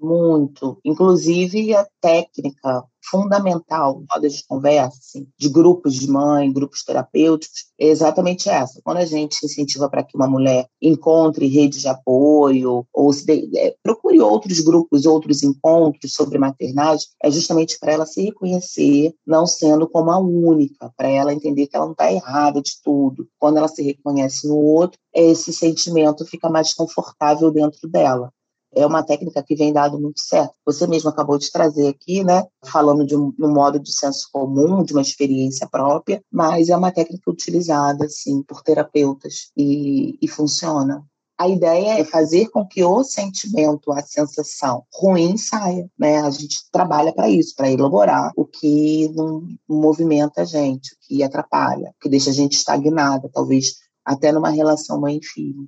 Muito. 0.00 0.78
Inclusive, 0.84 1.74
a 1.74 1.86
técnica 2.00 2.84
fundamental, 3.10 4.04
rodas 4.10 4.34
de 4.34 4.46
conversa, 4.46 4.98
assim, 4.98 5.26
de 5.38 5.48
grupos 5.48 5.94
de 5.94 6.08
mãe, 6.08 6.52
grupos 6.52 6.84
terapêuticos, 6.84 7.66
é 7.78 7.86
exatamente 7.86 8.48
essa. 8.48 8.80
Quando 8.84 8.98
a 8.98 9.04
gente 9.04 9.44
incentiva 9.44 9.88
para 9.88 10.02
que 10.04 10.16
uma 10.16 10.28
mulher 10.28 10.66
encontre 10.80 11.46
redes 11.46 11.80
de 11.80 11.88
apoio, 11.88 12.86
ou 12.92 13.10
de, 13.10 13.50
é, 13.58 13.74
procure 13.82 14.20
outros 14.20 14.60
grupos, 14.60 15.06
outros 15.06 15.42
encontros 15.42 16.12
sobre 16.12 16.38
maternagem, 16.38 17.06
é 17.22 17.30
justamente 17.30 17.78
para 17.78 17.92
ela 17.92 18.06
se 18.06 18.22
reconhecer, 18.22 19.14
não 19.26 19.46
sendo 19.46 19.88
como 19.88 20.10
a 20.10 20.18
única, 20.18 20.92
para 20.96 21.08
ela 21.08 21.32
entender 21.32 21.66
que 21.66 21.76
ela 21.76 21.86
não 21.86 21.92
está 21.92 22.12
errada 22.12 22.60
de 22.60 22.72
tudo. 22.82 23.26
Quando 23.38 23.56
ela 23.58 23.68
se 23.68 23.82
reconhece 23.82 24.46
no 24.46 24.56
outro, 24.56 24.98
esse 25.14 25.52
sentimento 25.52 26.24
fica 26.24 26.48
mais 26.48 26.72
confortável 26.74 27.50
dentro 27.50 27.88
dela 27.88 28.30
é 28.74 28.86
uma 28.86 29.02
técnica 29.02 29.42
que 29.42 29.54
vem 29.54 29.72
dado 29.72 30.00
muito 30.00 30.20
certo. 30.20 30.54
Você 30.64 30.86
mesmo 30.86 31.10
acabou 31.10 31.38
de 31.38 31.50
trazer 31.50 31.88
aqui, 31.88 32.22
né, 32.24 32.46
falando 32.64 33.04
de 33.04 33.16
um, 33.16 33.32
um, 33.38 33.52
modo 33.52 33.78
de 33.78 33.92
senso 33.92 34.28
comum, 34.32 34.82
de 34.82 34.92
uma 34.92 35.02
experiência 35.02 35.68
própria, 35.68 36.22
mas 36.30 36.68
é 36.68 36.76
uma 36.76 36.92
técnica 36.92 37.30
utilizada, 37.30 38.08
sim, 38.08 38.42
por 38.42 38.62
terapeutas 38.62 39.50
e, 39.56 40.18
e 40.20 40.28
funciona. 40.28 41.04
A 41.40 41.48
ideia 41.48 41.98
é 41.98 42.04
fazer 42.04 42.50
com 42.50 42.66
que 42.66 42.84
o 42.84 43.02
sentimento, 43.02 43.90
a 43.92 44.02
sensação 44.02 44.84
ruim 44.92 45.38
saia, 45.38 45.90
né? 45.98 46.20
A 46.20 46.28
gente 46.28 46.70
trabalha 46.70 47.14
para 47.14 47.30
isso, 47.30 47.54
para 47.56 47.70
elaborar 47.70 48.30
o 48.36 48.44
que 48.44 49.08
não 49.14 49.48
movimenta 49.66 50.42
a 50.42 50.44
gente, 50.44 50.92
o 50.92 50.96
que 51.00 51.22
atrapalha, 51.22 51.94
o 51.96 52.02
que 52.02 52.10
deixa 52.10 52.28
a 52.28 52.34
gente 52.34 52.56
estagnada, 52.56 53.30
talvez 53.32 53.76
até 54.04 54.30
numa 54.30 54.50
relação 54.50 55.00
mãe-filho. 55.00 55.66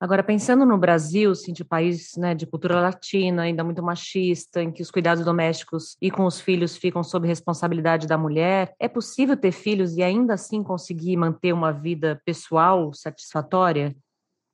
Agora, 0.00 0.22
pensando 0.22 0.66
no 0.66 0.76
Brasil, 0.76 1.30
assim, 1.30 1.52
de 1.52 1.64
país 1.64 2.12
né, 2.16 2.34
de 2.34 2.46
cultura 2.46 2.80
latina, 2.80 3.42
ainda 3.42 3.64
muito 3.64 3.82
machista, 3.82 4.62
em 4.62 4.72
que 4.72 4.82
os 4.82 4.90
cuidados 4.90 5.24
domésticos 5.24 5.96
e 6.02 6.10
com 6.10 6.26
os 6.26 6.40
filhos 6.40 6.76
ficam 6.76 7.02
sob 7.02 7.26
responsabilidade 7.26 8.06
da 8.06 8.18
mulher, 8.18 8.74
é 8.78 8.88
possível 8.88 9.36
ter 9.36 9.52
filhos 9.52 9.96
e 9.96 10.02
ainda 10.02 10.34
assim 10.34 10.62
conseguir 10.62 11.16
manter 11.16 11.52
uma 11.52 11.72
vida 11.72 12.20
pessoal 12.24 12.92
satisfatória? 12.92 13.96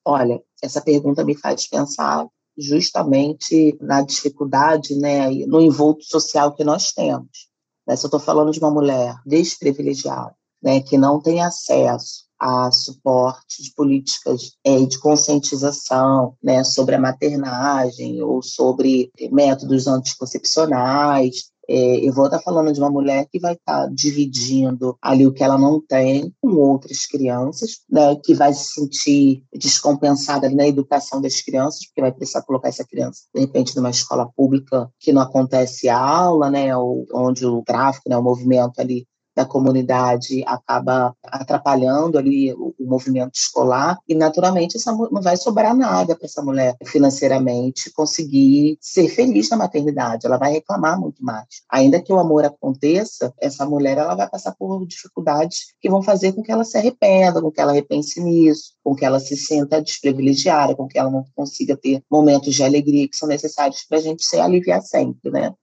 Olha, 0.05 0.41
essa 0.63 0.81
pergunta 0.81 1.25
me 1.25 1.35
faz 1.35 1.67
pensar 1.67 2.27
justamente 2.57 3.77
na 3.81 4.03
dificuldade, 4.03 4.95
né, 4.95 5.31
no 5.47 5.61
envolto 5.61 6.05
social 6.05 6.55
que 6.55 6.63
nós 6.63 6.93
temos. 6.93 7.49
Né? 7.87 7.97
Se 7.97 8.05
eu 8.05 8.09
estou 8.09 8.21
falando 8.21 8.53
de 8.53 8.61
uma 8.61 8.71
mulher 8.71 9.17
desprivilegiada, 9.25 10.35
né, 10.63 10.81
que 10.81 10.99
não 10.99 11.21
tem 11.21 11.43
acesso 11.43 12.30
a 12.41 12.73
suporte 12.73 13.63
de 13.63 13.75
políticas 13.75 14.53
é, 14.65 14.79
de 14.87 14.99
conscientização 14.99 16.35
né, 16.43 16.65
sobre 16.65 16.95
a 16.95 17.01
maternagem 17.01 18.23
ou 18.23 18.43
sobre 18.43 19.13
métodos 19.31 19.87
anticoncepcionais. 19.87 21.51
É, 21.69 22.05
eu 22.05 22.13
vou 22.13 22.25
estar 22.25 22.41
falando 22.41 22.73
de 22.73 22.81
uma 22.81 22.91
mulher 22.91 23.29
que 23.31 23.39
vai 23.39 23.53
estar 23.53 23.87
dividindo 23.93 24.97
ali 25.01 25.25
o 25.25 25.33
que 25.33 25.45
ela 25.45 25.57
não 25.57 25.81
tem 25.81 26.35
com 26.41 26.55
outras 26.55 27.07
crianças, 27.07 27.83
né, 27.89 28.17
que 28.25 28.35
vai 28.35 28.53
se 28.53 28.73
sentir 28.73 29.45
descompensada 29.55 30.51
na 30.51 30.67
educação 30.67 31.21
das 31.21 31.41
crianças, 31.41 31.87
porque 31.87 32.01
vai 32.01 32.11
precisar 32.11 32.43
colocar 32.43 32.71
essa 32.71 32.85
criança, 32.85 33.21
de 33.33 33.43
repente, 33.43 33.77
numa 33.77 33.91
escola 33.91 34.29
pública 34.35 34.91
que 34.99 35.13
não 35.13 35.23
acontece 35.23 35.89
aula, 35.89 36.51
né, 36.51 36.77
ou 36.77 37.07
onde 37.15 37.47
o 37.47 37.63
tráfico, 37.63 38.09
né, 38.09 38.17
o 38.17 38.23
movimento 38.23 38.81
ali 38.81 39.07
da 39.41 39.47
comunidade 39.47 40.45
acaba 40.47 41.15
atrapalhando 41.25 42.19
ali 42.19 42.53
o, 42.53 42.75
o 42.79 42.87
movimento 42.87 43.35
escolar 43.35 43.99
e 44.07 44.15
naturalmente 44.15 44.77
essa, 44.77 44.93
não 44.93 45.23
vai 45.23 45.37
sobrar 45.37 45.75
nada 45.75 46.15
para 46.15 46.27
essa 46.27 46.43
mulher 46.43 46.77
financeiramente 46.85 47.91
conseguir 47.93 48.77
ser 48.81 49.09
feliz 49.09 49.49
na 49.49 49.57
maternidade, 49.57 50.27
ela 50.27 50.37
vai 50.37 50.53
reclamar 50.53 51.01
muito 51.01 51.25
mais. 51.25 51.47
Ainda 51.71 52.03
que 52.03 52.13
o 52.13 52.19
amor 52.19 52.45
aconteça, 52.45 53.33
essa 53.41 53.65
mulher 53.65 53.97
ela 53.97 54.15
vai 54.15 54.29
passar 54.29 54.55
por 54.59 54.87
dificuldades 54.87 55.75
que 55.81 55.89
vão 55.89 56.03
fazer 56.03 56.33
com 56.33 56.43
que 56.43 56.53
ela 56.53 56.65
se 56.65 56.77
arrependa, 56.77 57.41
com 57.41 57.51
que 57.51 57.61
ela 57.61 57.73
repense 57.73 58.21
nisso, 58.23 58.75
com 58.85 58.95
que 58.95 59.05
ela 59.05 59.21
se 59.21 59.37
sinta 59.37 59.81
desprivilegiada, 59.81 60.75
com 60.75 60.87
que 60.87 60.99
ela 60.99 61.11
não 61.11 61.25
consiga 61.35 61.77
ter 61.77 62.03
momentos 62.11 62.55
de 62.55 62.63
alegria 62.63 63.09
que 63.09 63.17
são 63.17 63.29
necessários 63.29 63.85
para 63.89 63.99
a 63.99 64.03
gente 64.03 64.25
se 64.25 64.39
aliviar 64.39 64.83
sempre, 64.83 65.31
né? 65.31 65.55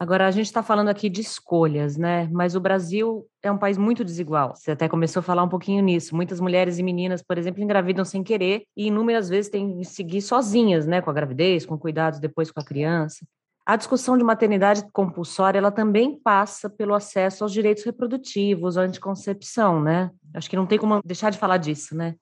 Agora, 0.00 0.26
a 0.26 0.30
gente 0.30 0.46
está 0.46 0.62
falando 0.62 0.88
aqui 0.88 1.10
de 1.10 1.20
escolhas, 1.20 1.98
né? 1.98 2.26
Mas 2.32 2.56
o 2.56 2.60
Brasil 2.60 3.26
é 3.42 3.52
um 3.52 3.58
país 3.58 3.76
muito 3.76 4.02
desigual. 4.02 4.54
Você 4.56 4.70
até 4.70 4.88
começou 4.88 5.20
a 5.20 5.22
falar 5.22 5.42
um 5.42 5.48
pouquinho 5.48 5.82
nisso. 5.82 6.16
Muitas 6.16 6.40
mulheres 6.40 6.78
e 6.78 6.82
meninas, 6.82 7.22
por 7.22 7.36
exemplo, 7.36 7.62
engravidam 7.62 8.02
sem 8.02 8.22
querer 8.22 8.62
e 8.74 8.86
inúmeras 8.86 9.28
vezes 9.28 9.50
têm 9.50 9.76
que 9.76 9.84
seguir 9.84 10.22
sozinhas, 10.22 10.86
né? 10.86 11.02
Com 11.02 11.10
a 11.10 11.12
gravidez, 11.12 11.66
com 11.66 11.76
cuidados 11.76 12.18
depois 12.18 12.50
com 12.50 12.58
a 12.58 12.64
criança. 12.64 13.26
A 13.66 13.76
discussão 13.76 14.16
de 14.16 14.24
maternidade 14.24 14.90
compulsória, 14.90 15.58
ela 15.58 15.70
também 15.70 16.18
passa 16.18 16.70
pelo 16.70 16.94
acesso 16.94 17.44
aos 17.44 17.52
direitos 17.52 17.84
reprodutivos, 17.84 18.78
à 18.78 18.80
anticoncepção, 18.80 19.82
né? 19.82 20.10
Acho 20.32 20.48
que 20.48 20.56
não 20.56 20.64
tem 20.64 20.78
como 20.78 20.98
deixar 21.04 21.28
de 21.28 21.36
falar 21.36 21.58
disso, 21.58 21.94
né? 21.94 22.14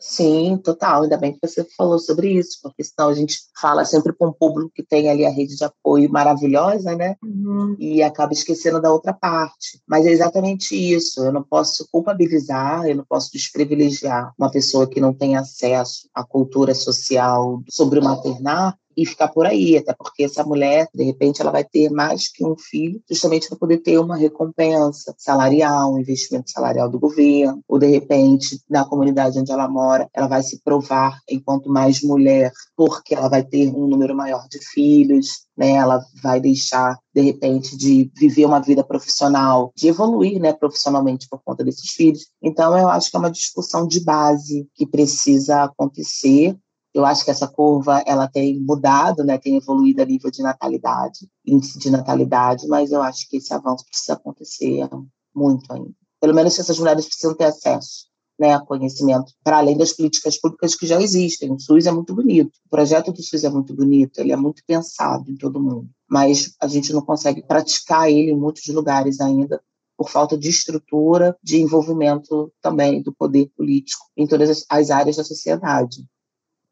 Sim, 0.00 0.56
total. 0.56 1.02
Ainda 1.02 1.18
bem 1.18 1.32
que 1.32 1.46
você 1.46 1.62
falou 1.76 1.98
sobre 1.98 2.32
isso, 2.32 2.58
porque 2.62 2.82
senão 2.82 3.10
a 3.10 3.14
gente 3.14 3.38
fala 3.60 3.84
sempre 3.84 4.14
com 4.14 4.28
um 4.28 4.32
público 4.32 4.72
que 4.74 4.82
tem 4.82 5.10
ali 5.10 5.26
a 5.26 5.30
rede 5.30 5.54
de 5.54 5.62
apoio 5.62 6.10
maravilhosa, 6.10 6.96
né? 6.96 7.16
Uhum. 7.22 7.76
E 7.78 8.02
acaba 8.02 8.32
esquecendo 8.32 8.80
da 8.80 8.90
outra 8.90 9.12
parte. 9.12 9.80
Mas 9.86 10.06
é 10.06 10.10
exatamente 10.10 10.74
isso. 10.74 11.22
Eu 11.22 11.32
não 11.32 11.42
posso 11.42 11.86
culpabilizar, 11.92 12.86
eu 12.86 12.96
não 12.96 13.04
posso 13.04 13.30
desprivilegiar 13.30 14.32
uma 14.38 14.50
pessoa 14.50 14.88
que 14.88 15.00
não 15.00 15.12
tem 15.12 15.36
acesso 15.36 16.08
à 16.14 16.24
cultura 16.24 16.74
social 16.74 17.62
sobre 17.68 17.98
o 17.98 18.04
maternar, 18.04 18.76
e 19.00 19.06
ficar 19.06 19.28
por 19.28 19.46
aí, 19.46 19.78
até 19.78 19.94
porque 19.94 20.24
essa 20.24 20.44
mulher, 20.44 20.86
de 20.94 21.02
repente, 21.04 21.40
ela 21.40 21.50
vai 21.50 21.64
ter 21.64 21.90
mais 21.90 22.28
que 22.28 22.44
um 22.44 22.54
filho, 22.56 23.00
justamente 23.10 23.48
para 23.48 23.56
poder 23.56 23.78
ter 23.78 23.98
uma 23.98 24.14
recompensa 24.14 25.14
salarial, 25.16 25.94
um 25.94 25.98
investimento 25.98 26.50
salarial 26.50 26.90
do 26.90 26.98
governo, 26.98 27.62
ou 27.66 27.78
de 27.78 27.86
repente, 27.86 28.60
na 28.68 28.84
comunidade 28.84 29.38
onde 29.38 29.50
ela 29.50 29.68
mora, 29.68 30.06
ela 30.12 30.26
vai 30.26 30.42
se 30.42 30.60
provar 30.62 31.18
enquanto 31.30 31.70
mais 31.70 32.02
mulher, 32.02 32.52
porque 32.76 33.14
ela 33.14 33.28
vai 33.28 33.42
ter 33.42 33.74
um 33.74 33.86
número 33.86 34.14
maior 34.14 34.46
de 34.50 34.58
filhos, 34.58 35.46
né? 35.56 35.72
Ela 35.72 36.04
vai 36.22 36.40
deixar 36.40 36.98
de 37.14 37.22
repente 37.22 37.76
de 37.76 38.10
viver 38.16 38.44
uma 38.44 38.60
vida 38.60 38.84
profissional, 38.84 39.72
de 39.74 39.88
evoluir, 39.88 40.40
né, 40.40 40.52
profissionalmente 40.52 41.26
por 41.28 41.40
conta 41.44 41.64
desses 41.64 41.90
filhos. 41.90 42.26
Então 42.42 42.76
eu 42.78 42.88
acho 42.88 43.10
que 43.10 43.16
é 43.16 43.20
uma 43.20 43.30
discussão 43.30 43.86
de 43.86 44.00
base 44.00 44.68
que 44.74 44.86
precisa 44.86 45.64
acontecer 45.64 46.56
eu 46.92 47.04
acho 47.04 47.24
que 47.24 47.30
essa 47.30 47.46
curva 47.46 48.02
ela 48.06 48.28
tem 48.28 48.58
mudado, 48.60 49.24
né, 49.24 49.38
tem 49.38 49.56
evoluído 49.56 50.02
a 50.02 50.04
nível 50.04 50.30
de 50.30 50.42
natalidade, 50.42 51.28
índice 51.46 51.78
de 51.78 51.90
natalidade, 51.90 52.66
mas 52.66 52.90
eu 52.90 53.02
acho 53.02 53.28
que 53.28 53.36
esse 53.36 53.52
avanço 53.54 53.84
precisa 53.84 54.14
acontecer 54.14 54.88
muito 55.34 55.72
ainda. 55.72 55.94
Pelo 56.20 56.34
menos 56.34 56.58
essas 56.58 56.78
mulheres 56.78 57.06
precisam 57.06 57.34
ter 57.34 57.44
acesso 57.44 58.10
né, 58.40 58.54
a 58.54 58.60
conhecimento, 58.60 59.34
para 59.44 59.58
além 59.58 59.76
das 59.76 59.92
políticas 59.92 60.40
públicas 60.40 60.74
que 60.74 60.86
já 60.86 61.00
existem. 61.00 61.52
O 61.52 61.60
SUS 61.60 61.84
é 61.84 61.92
muito 61.92 62.14
bonito, 62.14 62.52
o 62.66 62.70
projeto 62.70 63.12
do 63.12 63.22
SUS 63.22 63.44
é 63.44 63.50
muito 63.50 63.74
bonito, 63.74 64.18
ele 64.18 64.32
é 64.32 64.36
muito 64.36 64.62
pensado 64.66 65.30
em 65.30 65.36
todo 65.36 65.60
mundo, 65.60 65.90
mas 66.08 66.54
a 66.58 66.66
gente 66.66 66.90
não 66.90 67.02
consegue 67.02 67.42
praticar 67.42 68.10
ele 68.10 68.30
em 68.30 68.36
muitos 68.36 68.66
lugares 68.68 69.20
ainda 69.20 69.62
por 69.94 70.08
falta 70.08 70.38
de 70.38 70.48
estrutura, 70.48 71.36
de 71.42 71.60
envolvimento 71.60 72.50
também 72.62 73.02
do 73.02 73.12
poder 73.12 73.50
político 73.54 74.06
em 74.16 74.26
todas 74.26 74.64
as 74.70 74.90
áreas 74.90 75.16
da 75.16 75.24
sociedade. 75.24 76.06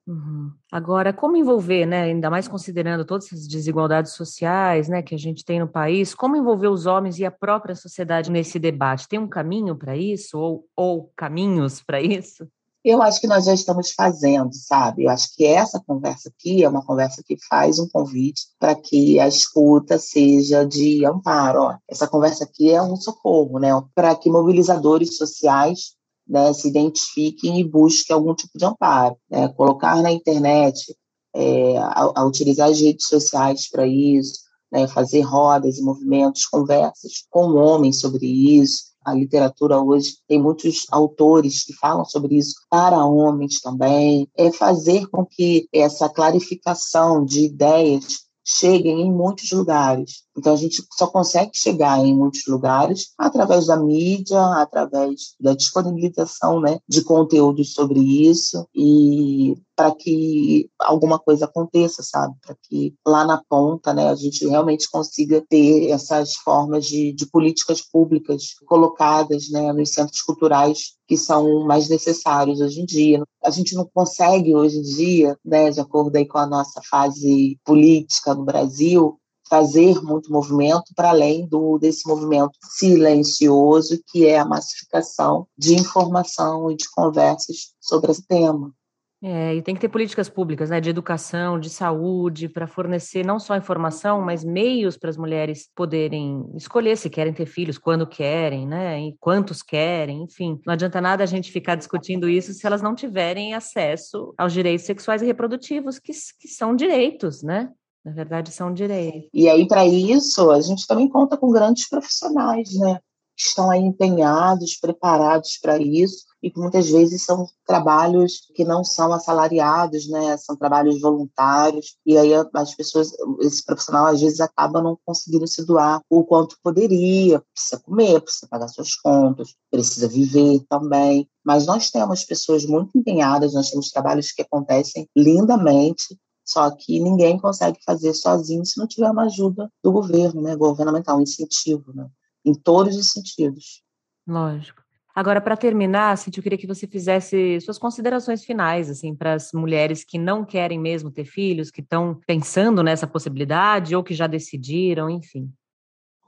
Uhum. 0.09 0.51
Agora, 0.73 1.13
como 1.13 1.37
envolver, 1.37 1.85
né, 1.85 2.05
ainda 2.05 2.31
mais 2.31 2.49
considerando 2.49 3.05
todas 3.05 3.31
as 3.31 3.47
desigualdades 3.47 4.13
sociais, 4.13 4.89
né, 4.89 5.03
que 5.03 5.15
a 5.15 5.19
gente 5.19 5.45
tem 5.45 5.61
no 5.61 5.69
país, 5.69 6.15
como 6.15 6.35
envolver 6.35 6.69
os 6.69 6.87
homens 6.87 7.19
e 7.19 7.27
a 7.27 7.31
própria 7.31 7.75
sociedade 7.75 8.31
nesse 8.31 8.59
debate? 8.59 9.07
Tem 9.07 9.19
um 9.19 9.29
caminho 9.29 9.77
para 9.77 9.95
isso 9.95 10.39
ou, 10.39 10.65
ou 10.75 11.13
caminhos 11.15 11.83
para 11.83 12.01
isso? 12.01 12.49
Eu 12.83 13.03
acho 13.03 13.21
que 13.21 13.27
nós 13.27 13.45
já 13.45 13.53
estamos 13.53 13.91
fazendo, 13.91 14.55
sabe? 14.55 15.05
Eu 15.05 15.11
acho 15.11 15.35
que 15.37 15.45
essa 15.45 15.79
conversa 15.87 16.31
aqui 16.31 16.65
é 16.65 16.69
uma 16.69 16.83
conversa 16.83 17.23
que 17.23 17.37
faz 17.47 17.79
um 17.79 17.87
convite 17.87 18.47
para 18.59 18.75
que 18.75 19.21
a 19.21 19.29
escuta 19.29 19.99
seja 19.99 20.65
de 20.65 21.05
amparo. 21.05 21.65
Ó, 21.65 21.77
essa 21.87 22.09
conversa 22.09 22.45
aqui 22.45 22.71
é 22.71 22.81
um 22.81 22.97
socorro, 22.97 23.59
né? 23.59 23.69
Para 23.95 24.15
que 24.15 24.31
mobilizadores 24.31 25.19
sociais 25.19 25.98
né, 26.29 26.53
se 26.53 26.69
identifiquem 26.69 27.59
e 27.59 27.65
busquem 27.65 28.15
algum 28.15 28.35
tipo 28.35 28.59
de 28.59 28.65
amparo. 28.65 29.17
Né? 29.31 29.49
Colocar 29.49 30.03
na 30.03 30.13
internet, 30.13 30.95
é, 31.35 31.79
a, 31.79 32.13
a, 32.17 32.27
utilizar 32.27 32.69
as 32.69 32.81
redes 32.81 33.07
sociais 33.07 33.69
para 33.71 33.87
isso, 33.87 34.41
né, 34.71 34.87
fazer 34.87 35.23
rodas 35.23 35.79
e 35.79 35.83
movimentos, 35.83 36.45
conversas 36.45 37.25
com 37.31 37.55
homens 37.55 38.01
sobre 38.01 38.27
isso. 38.27 38.89
A 39.05 39.15
literatura 39.15 39.81
hoje 39.81 40.17
tem 40.29 40.41
muitos 40.41 40.87
autores 40.91 41.65
que 41.65 41.73
falam 41.73 42.05
sobre 42.05 42.37
isso 42.37 42.55
para 42.69 43.07
homens 43.07 43.61
também. 43.61 44.29
É 44.37 44.53
fazer 44.53 45.07
com 45.07 45.25
que 45.25 45.67
essa 45.73 46.09
clarificação 46.11 47.25
de 47.25 47.47
ideias 47.47 48.28
cheguem 48.49 49.03
em 49.03 49.13
muitos 49.13 49.51
lugares. 49.53 50.23
Então, 50.37 50.55
a 50.55 50.57
gente 50.57 50.83
só 50.93 51.07
consegue 51.07 51.51
chegar 51.53 51.99
em 51.99 52.17
muitos 52.17 52.47
lugares 52.47 53.13
através 53.19 53.67
da 53.67 53.77
mídia, 53.77 54.41
através 54.55 55.35
da 55.39 55.55
disponibilização 55.55 56.59
né, 56.59 56.79
de 56.89 57.03
conteúdos 57.03 57.75
sobre 57.75 58.01
isso. 58.01 58.67
E 58.75 59.55
para 59.79 59.95
que 59.95 60.69
alguma 60.77 61.21
coisa 61.21 61.45
aconteça, 61.45 62.03
sabe? 62.03 62.35
Para 62.45 62.57
que 62.65 62.97
lá 63.07 63.25
na 63.25 63.41
ponta, 63.49 63.95
né, 63.95 64.09
a 64.09 64.15
gente 64.17 64.45
realmente 64.45 64.91
consiga 64.91 65.41
ter 65.49 65.91
essas 65.91 66.35
formas 66.35 66.85
de, 66.85 67.13
de 67.13 67.25
políticas 67.27 67.81
públicas 67.81 68.57
colocadas, 68.67 69.49
né, 69.51 69.73
nos 69.73 69.91
centros 69.91 70.21
culturais 70.23 70.97
que 71.07 71.17
são 71.17 71.65
mais 71.65 71.89
necessários 71.89 72.61
hoje 72.61 72.81
em 72.81 72.85
dia. 72.85 73.23
A 73.45 73.51
gente 73.51 73.77
não 73.77 73.89
consegue 73.95 74.53
hoje 74.53 74.79
em 74.79 74.83
dia, 74.83 75.39
né, 75.45 75.71
de 75.71 75.79
acordo 75.79 76.17
aí 76.17 76.27
com 76.27 76.39
a 76.39 76.47
nossa 76.47 76.81
fase 76.91 77.57
política 77.65 78.35
no 78.35 78.45
Brasil, 78.45 79.17
fazer 79.49 80.03
muito 80.03 80.33
movimento 80.33 80.93
para 80.97 81.11
além 81.11 81.47
do 81.47 81.79
desse 81.79 82.05
movimento 82.05 82.51
silencioso 82.77 84.03
que 84.09 84.27
é 84.27 84.41
a 84.41 84.45
massificação 84.45 85.47
de 85.57 85.75
informação 85.75 86.69
e 86.69 86.77
de 86.77 86.91
conversas 86.91 87.73
sobre 87.81 88.11
esse 88.11 88.27
tema. 88.27 88.75
É, 89.21 89.57
e 89.57 89.63
tem 89.63 89.75
que 89.75 89.81
ter 89.81 89.89
políticas 89.89 90.29
públicas, 90.29 90.71
né, 90.71 90.81
de 90.81 90.91
educação, 90.91 91.59
de 91.59 91.69
saúde, 91.69 92.49
para 92.49 92.69
fornecer 92.69 93.27
não 93.27 93.41
só 93.41 93.57
informação, 93.57 94.21
mas 94.21 94.45
meios 94.45 94.97
para 94.97 95.11
as 95.11 95.17
mulheres 95.17 95.69
poderem 95.75 96.49
escolher 96.55 96.97
se 96.97 97.11
querem 97.11 97.33
ter 97.33 97.47
filhos, 97.47 97.79
quando 97.79 98.07
querem, 98.07 98.67
né, 98.67 99.01
e 99.01 99.17
quantos 99.19 99.61
querem, 99.61 100.23
enfim. 100.23 100.61
Não 100.65 100.75
adianta 100.75 101.01
nada 101.01 101.25
a 101.25 101.27
gente 101.27 101.51
ficar 101.51 101.75
discutindo 101.75 102.29
isso 102.29 102.53
se 102.53 102.65
elas 102.65 102.81
não 102.81 102.95
tiverem 102.95 103.55
acesso 103.55 104.33
aos 104.39 104.53
direitos 104.53 104.87
sexuais 104.87 105.21
e 105.21 105.27
reprodutivos, 105.27 105.99
que, 105.99 106.13
que 106.13 106.47
são 106.47 106.77
direitos, 106.77 107.43
né? 107.43 107.71
Na 108.05 108.13
verdade, 108.13 108.53
são 108.53 108.73
direitos. 108.73 109.29
E 109.35 109.49
aí, 109.49 109.67
para 109.67 109.85
isso, 109.85 110.49
a 110.53 110.61
gente 110.61 110.87
também 110.87 111.09
conta 111.09 111.37
com 111.37 111.51
grandes 111.51 111.89
profissionais, 111.89 112.73
né? 112.79 113.01
Que 113.37 113.43
estão 113.43 113.69
aí 113.69 113.81
empenhados, 113.81 114.77
preparados 114.77 115.59
para 115.61 115.77
isso 115.77 116.28
e 116.43 116.51
que 116.51 116.59
muitas 116.59 116.89
vezes 116.89 117.25
são 117.25 117.49
trabalhos 117.67 118.49
que 118.55 118.65
não 118.65 118.85
são 118.85 119.13
assalariados, 119.13 120.09
né? 120.09 120.37
São 120.37 120.57
trabalhos 120.57 121.01
voluntários 121.01 121.97
e 122.07 122.17
aí 122.17 122.33
as 122.55 122.75
pessoas, 122.75 123.11
esse 123.41 123.65
profissional 123.65 124.07
às 124.07 124.21
vezes 124.21 124.41
acaba 124.41 124.83
não 124.83 124.99
conseguindo 125.05 125.47
se 125.47 125.65
doar 125.65 126.01
o 126.09 126.25
quanto 126.25 126.57
poderia, 126.63 127.43
precisa 127.53 127.81
comer, 127.81 128.21
precisa 128.21 128.47
pagar 128.49 128.69
suas 128.69 128.95
contas, 128.95 129.55
precisa 129.71 130.09
viver 130.09 130.65
também. 130.69 131.29
Mas 131.45 131.67
nós 131.67 131.91
temos 131.91 132.25
pessoas 132.25 132.65
muito 132.65 132.97
empenhadas, 132.97 133.55
nós 133.55 133.71
temos 133.71 133.91
trabalhos 133.91 134.33
que 134.33 134.43
acontecem 134.43 135.09
lindamente 135.17 136.19
só 136.49 136.71
que 136.71 136.99
ninguém 136.99 137.39
consegue 137.39 137.79
fazer 137.85 138.15
sozinho 138.15 138.65
se 138.65 138.79
não 138.79 138.87
tiver 138.87 139.11
uma 139.11 139.25
ajuda 139.25 139.71
do 139.85 139.93
governo, 139.93 140.41
né, 140.41 140.57
governamental, 140.57 141.19
um 141.19 141.23
incentivo, 141.23 141.93
né, 141.93 142.09
em 142.43 142.55
todos 142.55 142.97
os 142.97 143.13
sentidos. 143.13 143.83
Lógico. 144.27 144.88
Agora, 145.19 145.41
para 145.41 145.57
terminar, 145.57 146.17
Cintia, 146.17 146.39
eu 146.39 146.45
queria 146.45 146.57
que 146.57 146.65
você 146.65 146.87
fizesse 146.87 147.61
suas 147.61 147.77
considerações 147.77 148.45
finais, 148.45 148.89
assim, 148.89 149.17
para 149.17 149.35
as 149.35 149.51
mulheres 149.53 150.05
que 150.05 150.17
não 150.17 150.45
querem 150.45 150.79
mesmo 150.79 151.11
ter 151.11 151.25
filhos, 151.25 151.73
que 151.73 151.81
estão 151.81 152.21
pensando 152.25 152.85
nessa 152.85 153.05
possibilidade 153.05 153.97
ou 153.97 154.05
que 154.05 154.15
já 154.15 154.29
decidiram, 154.29 155.11
enfim. 155.11 155.51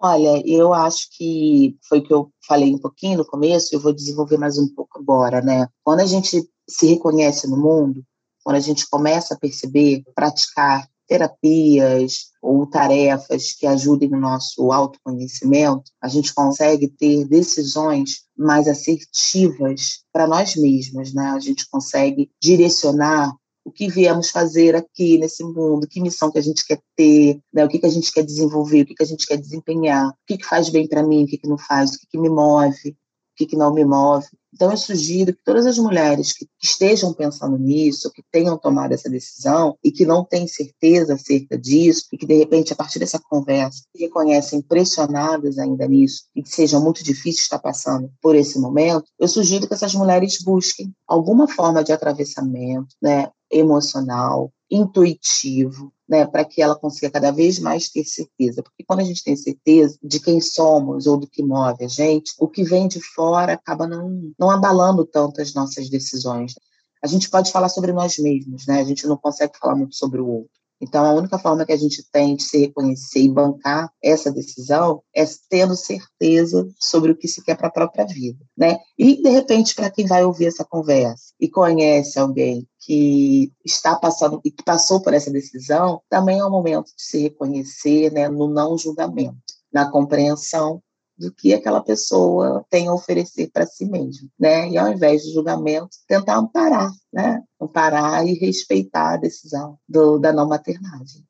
Olha, 0.00 0.42
eu 0.44 0.74
acho 0.74 1.06
que 1.16 1.76
foi 1.88 2.00
o 2.00 2.02
que 2.02 2.12
eu 2.12 2.32
falei 2.44 2.74
um 2.74 2.80
pouquinho 2.80 3.18
no 3.18 3.24
começo, 3.24 3.72
eu 3.72 3.78
vou 3.78 3.92
desenvolver 3.92 4.38
mais 4.38 4.58
um 4.58 4.66
pouco 4.74 4.98
agora, 4.98 5.40
né? 5.40 5.68
Quando 5.84 6.00
a 6.00 6.06
gente 6.06 6.42
se 6.68 6.86
reconhece 6.88 7.48
no 7.48 7.56
mundo, 7.56 8.02
quando 8.42 8.56
a 8.56 8.60
gente 8.60 8.90
começa 8.90 9.34
a 9.34 9.38
perceber, 9.38 10.02
praticar 10.16 10.89
terapias 11.10 12.30
ou 12.40 12.64
tarefas 12.68 13.52
que 13.52 13.66
ajudem 13.66 14.08
no 14.08 14.20
nosso 14.20 14.70
autoconhecimento, 14.70 15.90
a 16.00 16.06
gente 16.06 16.32
consegue 16.32 16.86
ter 16.86 17.26
decisões 17.26 18.22
mais 18.38 18.68
assertivas 18.68 20.04
para 20.12 20.28
nós 20.28 20.54
mesmos, 20.54 21.12
né? 21.12 21.32
A 21.34 21.40
gente 21.40 21.68
consegue 21.68 22.30
direcionar 22.40 23.34
o 23.64 23.72
que 23.72 23.88
viemos 23.88 24.30
fazer 24.30 24.76
aqui 24.76 25.18
nesse 25.18 25.42
mundo, 25.42 25.88
que 25.88 26.00
missão 26.00 26.30
que 26.30 26.38
a 26.38 26.42
gente 26.42 26.64
quer 26.64 26.80
ter, 26.96 27.40
né? 27.52 27.64
o 27.64 27.68
que, 27.68 27.78
que 27.78 27.86
a 27.86 27.90
gente 27.90 28.10
quer 28.10 28.24
desenvolver, 28.24 28.82
o 28.82 28.86
que, 28.86 28.94
que 28.94 29.02
a 29.02 29.06
gente 29.06 29.26
quer 29.26 29.36
desempenhar, 29.36 30.08
o 30.08 30.14
que, 30.26 30.38
que 30.38 30.46
faz 30.46 30.70
bem 30.70 30.88
para 30.88 31.02
mim, 31.02 31.24
o 31.24 31.26
que, 31.26 31.36
que 31.36 31.48
não 31.48 31.58
faz, 31.58 31.90
o 31.90 31.98
que, 31.98 32.06
que 32.06 32.18
me 32.18 32.30
move, 32.30 32.96
que, 33.36 33.46
que 33.46 33.56
não 33.56 33.72
me 33.72 33.84
move. 33.84 34.26
Então, 34.52 34.70
eu 34.70 34.76
sugiro 34.76 35.32
que 35.32 35.44
todas 35.44 35.64
as 35.64 35.78
mulheres 35.78 36.32
que 36.32 36.46
estejam 36.60 37.12
pensando 37.12 37.56
nisso, 37.56 38.10
que 38.12 38.22
tenham 38.30 38.58
tomado 38.58 38.92
essa 38.92 39.08
decisão 39.08 39.76
e 39.82 39.92
que 39.92 40.04
não 40.04 40.24
têm 40.24 40.46
certeza 40.48 41.14
acerca 41.14 41.56
disso, 41.56 42.06
e 42.12 42.18
que, 42.18 42.26
de 42.26 42.36
repente, 42.36 42.72
a 42.72 42.76
partir 42.76 42.98
dessa 42.98 43.18
conversa, 43.18 43.84
se 43.94 44.02
reconhecem 44.02 44.60
pressionadas 44.60 45.58
ainda 45.58 45.86
nisso, 45.86 46.24
e 46.34 46.42
que 46.42 46.50
seja 46.50 46.80
muito 46.80 47.04
difícil 47.04 47.42
estar 47.42 47.60
passando 47.60 48.10
por 48.20 48.34
esse 48.34 48.58
momento, 48.58 49.04
eu 49.18 49.28
sugiro 49.28 49.68
que 49.68 49.74
essas 49.74 49.94
mulheres 49.94 50.38
busquem 50.42 50.92
alguma 51.06 51.46
forma 51.46 51.84
de 51.84 51.92
atravessamento 51.92 52.94
né, 53.00 53.30
emocional, 53.50 54.52
intuitivo, 54.70 55.92
né, 56.08 56.26
para 56.26 56.44
que 56.44 56.62
ela 56.62 56.78
consiga 56.78 57.10
cada 57.10 57.30
vez 57.30 57.58
mais 57.58 57.88
ter 57.88 58.04
certeza. 58.04 58.62
Porque 58.62 58.84
quando 58.84 59.00
a 59.00 59.04
gente 59.04 59.24
tem 59.24 59.36
certeza 59.36 59.98
de 60.02 60.20
quem 60.20 60.40
somos 60.40 61.06
ou 61.06 61.18
do 61.18 61.26
que 61.26 61.42
move 61.42 61.84
a 61.84 61.88
gente, 61.88 62.32
o 62.38 62.48
que 62.48 62.62
vem 62.62 62.86
de 62.86 63.00
fora 63.00 63.54
acaba 63.54 63.86
não, 63.86 64.32
não 64.38 64.50
abalando 64.50 65.04
tanto 65.04 65.40
as 65.40 65.52
nossas 65.54 65.88
decisões. 65.88 66.54
A 67.02 67.06
gente 67.06 67.30
pode 67.30 67.50
falar 67.50 67.68
sobre 67.68 67.92
nós 67.92 68.18
mesmos, 68.18 68.66
né? 68.66 68.80
A 68.80 68.84
gente 68.84 69.06
não 69.06 69.16
consegue 69.16 69.58
falar 69.58 69.74
muito 69.74 69.96
sobre 69.96 70.20
o 70.20 70.26
outro. 70.26 70.59
Então, 70.80 71.04
a 71.04 71.12
única 71.12 71.38
forma 71.38 71.66
que 71.66 71.72
a 71.72 71.76
gente 71.76 72.02
tem 72.10 72.34
de 72.34 72.42
se 72.42 72.58
reconhecer 72.58 73.20
e 73.20 73.28
bancar 73.28 73.92
essa 74.02 74.32
decisão 74.32 75.02
é 75.14 75.24
tendo 75.48 75.76
certeza 75.76 76.66
sobre 76.78 77.12
o 77.12 77.16
que 77.16 77.28
se 77.28 77.44
quer 77.44 77.56
para 77.56 77.68
a 77.68 77.72
própria 77.72 78.06
vida, 78.06 78.38
né? 78.56 78.78
E, 78.98 79.22
de 79.22 79.28
repente, 79.28 79.74
para 79.74 79.90
quem 79.90 80.06
vai 80.06 80.24
ouvir 80.24 80.46
essa 80.46 80.64
conversa 80.64 81.34
e 81.38 81.48
conhece 81.48 82.18
alguém 82.18 82.66
que 82.78 83.52
está 83.64 83.94
passando 83.94 84.40
e 84.44 84.50
que 84.50 84.64
passou 84.64 85.02
por 85.02 85.12
essa 85.12 85.30
decisão, 85.30 86.00
também 86.08 86.38
é 86.38 86.44
o 86.44 86.50
momento 86.50 86.86
de 86.86 87.02
se 87.02 87.18
reconhecer 87.18 88.10
né, 88.10 88.28
no 88.28 88.48
não 88.48 88.78
julgamento, 88.78 89.36
na 89.72 89.90
compreensão 89.90 90.82
do 91.20 91.30
que 91.30 91.52
aquela 91.52 91.82
pessoa 91.82 92.64
tem 92.70 92.88
a 92.88 92.94
oferecer 92.94 93.50
para 93.52 93.66
si 93.66 93.84
mesma, 93.84 94.26
né? 94.38 94.70
E 94.70 94.78
ao 94.78 94.90
invés 94.90 95.22
de 95.22 95.34
julgamento, 95.34 95.90
tentar 96.08 96.38
amparar, 96.38 96.90
né? 97.12 97.42
Amparar 97.60 98.26
e 98.26 98.32
respeitar 98.32 99.14
a 99.14 99.16
decisão 99.18 99.78
do, 99.86 100.18
da 100.18 100.32
não 100.32 100.48
maternagem. 100.48 101.22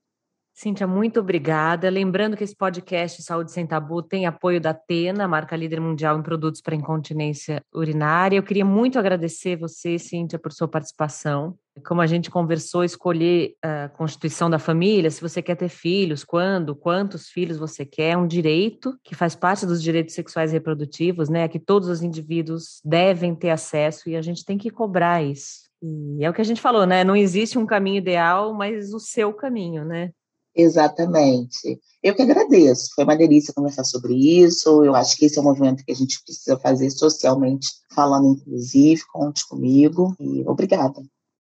Cíntia, 0.60 0.86
muito 0.86 1.20
obrigada. 1.20 1.88
Lembrando 1.88 2.36
que 2.36 2.44
esse 2.44 2.54
podcast 2.54 3.22
Saúde 3.22 3.50
Sem 3.50 3.66
Tabu 3.66 4.02
tem 4.02 4.26
apoio 4.26 4.60
da 4.60 4.74
Tena, 4.74 5.26
marca 5.26 5.56
líder 5.56 5.80
mundial 5.80 6.18
em 6.18 6.22
produtos 6.22 6.60
para 6.60 6.74
incontinência 6.74 7.62
urinária. 7.72 8.36
Eu 8.36 8.42
queria 8.42 8.62
muito 8.62 8.98
agradecer 8.98 9.56
você, 9.56 9.98
Cíntia, 9.98 10.38
por 10.38 10.52
sua 10.52 10.68
participação. 10.68 11.56
Como 11.86 12.02
a 12.02 12.06
gente 12.06 12.30
conversou, 12.30 12.84
escolher 12.84 13.54
a 13.62 13.88
constituição 13.88 14.50
da 14.50 14.58
família, 14.58 15.10
se 15.10 15.22
você 15.22 15.40
quer 15.40 15.54
ter 15.54 15.70
filhos, 15.70 16.24
quando, 16.24 16.76
quantos 16.76 17.30
filhos 17.30 17.56
você 17.56 17.86
quer, 17.86 18.10
é 18.10 18.16
um 18.18 18.26
direito 18.26 18.94
que 19.02 19.14
faz 19.14 19.34
parte 19.34 19.64
dos 19.64 19.82
direitos 19.82 20.14
sexuais 20.14 20.50
e 20.50 20.56
reprodutivos, 20.56 21.30
né? 21.30 21.48
Que 21.48 21.58
todos 21.58 21.88
os 21.88 22.02
indivíduos 22.02 22.82
devem 22.84 23.34
ter 23.34 23.48
acesso 23.48 24.10
e 24.10 24.14
a 24.14 24.20
gente 24.20 24.44
tem 24.44 24.58
que 24.58 24.68
cobrar 24.68 25.22
isso. 25.22 25.70
E 25.82 26.22
é 26.22 26.28
o 26.28 26.34
que 26.34 26.42
a 26.42 26.44
gente 26.44 26.60
falou, 26.60 26.84
né? 26.84 27.02
Não 27.02 27.16
existe 27.16 27.58
um 27.58 27.64
caminho 27.64 27.96
ideal, 27.96 28.52
mas 28.52 28.92
o 28.92 29.00
seu 29.00 29.32
caminho, 29.32 29.86
né? 29.86 30.10
Exatamente. 30.54 31.80
Eu 32.02 32.14
que 32.14 32.22
agradeço. 32.22 32.90
Foi 32.94 33.04
uma 33.04 33.16
delícia 33.16 33.54
conversar 33.54 33.84
sobre 33.84 34.14
isso. 34.14 34.84
Eu 34.84 34.94
acho 34.94 35.16
que 35.16 35.26
esse 35.26 35.38
é 35.38 35.40
um 35.40 35.44
movimento 35.44 35.84
que 35.84 35.92
a 35.92 35.94
gente 35.94 36.22
precisa 36.24 36.58
fazer 36.58 36.90
socialmente, 36.90 37.68
falando 37.94 38.28
inclusive. 38.28 39.02
Conte 39.12 39.46
comigo 39.46 40.14
e 40.18 40.42
obrigada. 40.46 41.00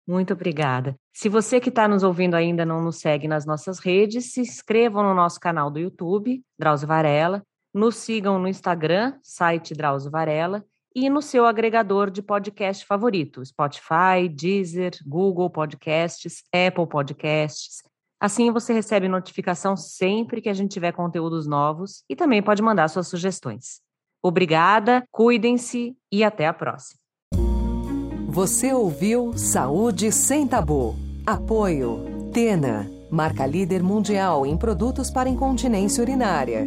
Muito 0.07 0.33
obrigada. 0.33 0.97
Se 1.13 1.29
você 1.29 1.61
que 1.61 1.69
está 1.69 1.87
nos 1.87 2.03
ouvindo 2.03 2.35
ainda 2.35 2.65
não 2.65 2.83
nos 2.83 2.97
segue 2.97 3.29
nas 3.29 3.45
nossas 3.45 3.79
redes, 3.79 4.33
se 4.33 4.41
inscrevam 4.41 5.03
no 5.03 5.15
nosso 5.15 5.39
canal 5.39 5.71
do 5.71 5.79
YouTube, 5.79 6.43
Drauzio 6.59 6.89
Varela. 6.89 7.43
Nos 7.75 7.97
sigam 7.97 8.39
no 8.39 8.49
Instagram, 8.49 9.15
site 9.23 9.75
Drauzio 9.75 10.11
Varela. 10.11 10.65
E 10.95 11.11
no 11.11 11.21
seu 11.21 11.45
agregador 11.45 12.11
de 12.11 12.23
podcast 12.23 12.87
favorito, 12.87 13.45
Spotify, 13.45 14.27
Deezer, 14.29 14.93
Google 15.07 15.51
Podcasts, 15.51 16.43
Apple 16.53 16.87
Podcasts. 16.87 17.83
Assim 18.21 18.51
você 18.51 18.73
recebe 18.73 19.07
notificação 19.09 19.77
sempre 19.77 20.41
que 20.41 20.49
a 20.49 20.55
gente 20.55 20.73
tiver 20.73 20.93
conteúdos 20.93 21.47
novos 21.47 22.03
e 22.09 22.17
também 22.17 22.43
pode 22.43 22.61
mandar 22.61 22.89
suas 22.89 23.07
sugestões. 23.07 23.81
Obrigada, 24.21 25.05
cuidem-se 25.13 25.97
e 26.11 26.25
até 26.25 26.49
a 26.49 26.53
próxima. 26.53 26.99
Você 28.29 28.73
ouviu 28.73 29.33
Saúde 29.39 30.11
Sem 30.11 30.47
Tabu. 30.47 30.97
Apoio 31.25 32.31
Tena, 32.33 32.91
marca 33.11 33.47
líder 33.47 33.83
mundial 33.83 34.45
em 34.45 34.57
produtos 34.57 35.11
para 35.11 35.29
incontinência 35.29 36.03
urinária. 36.03 36.67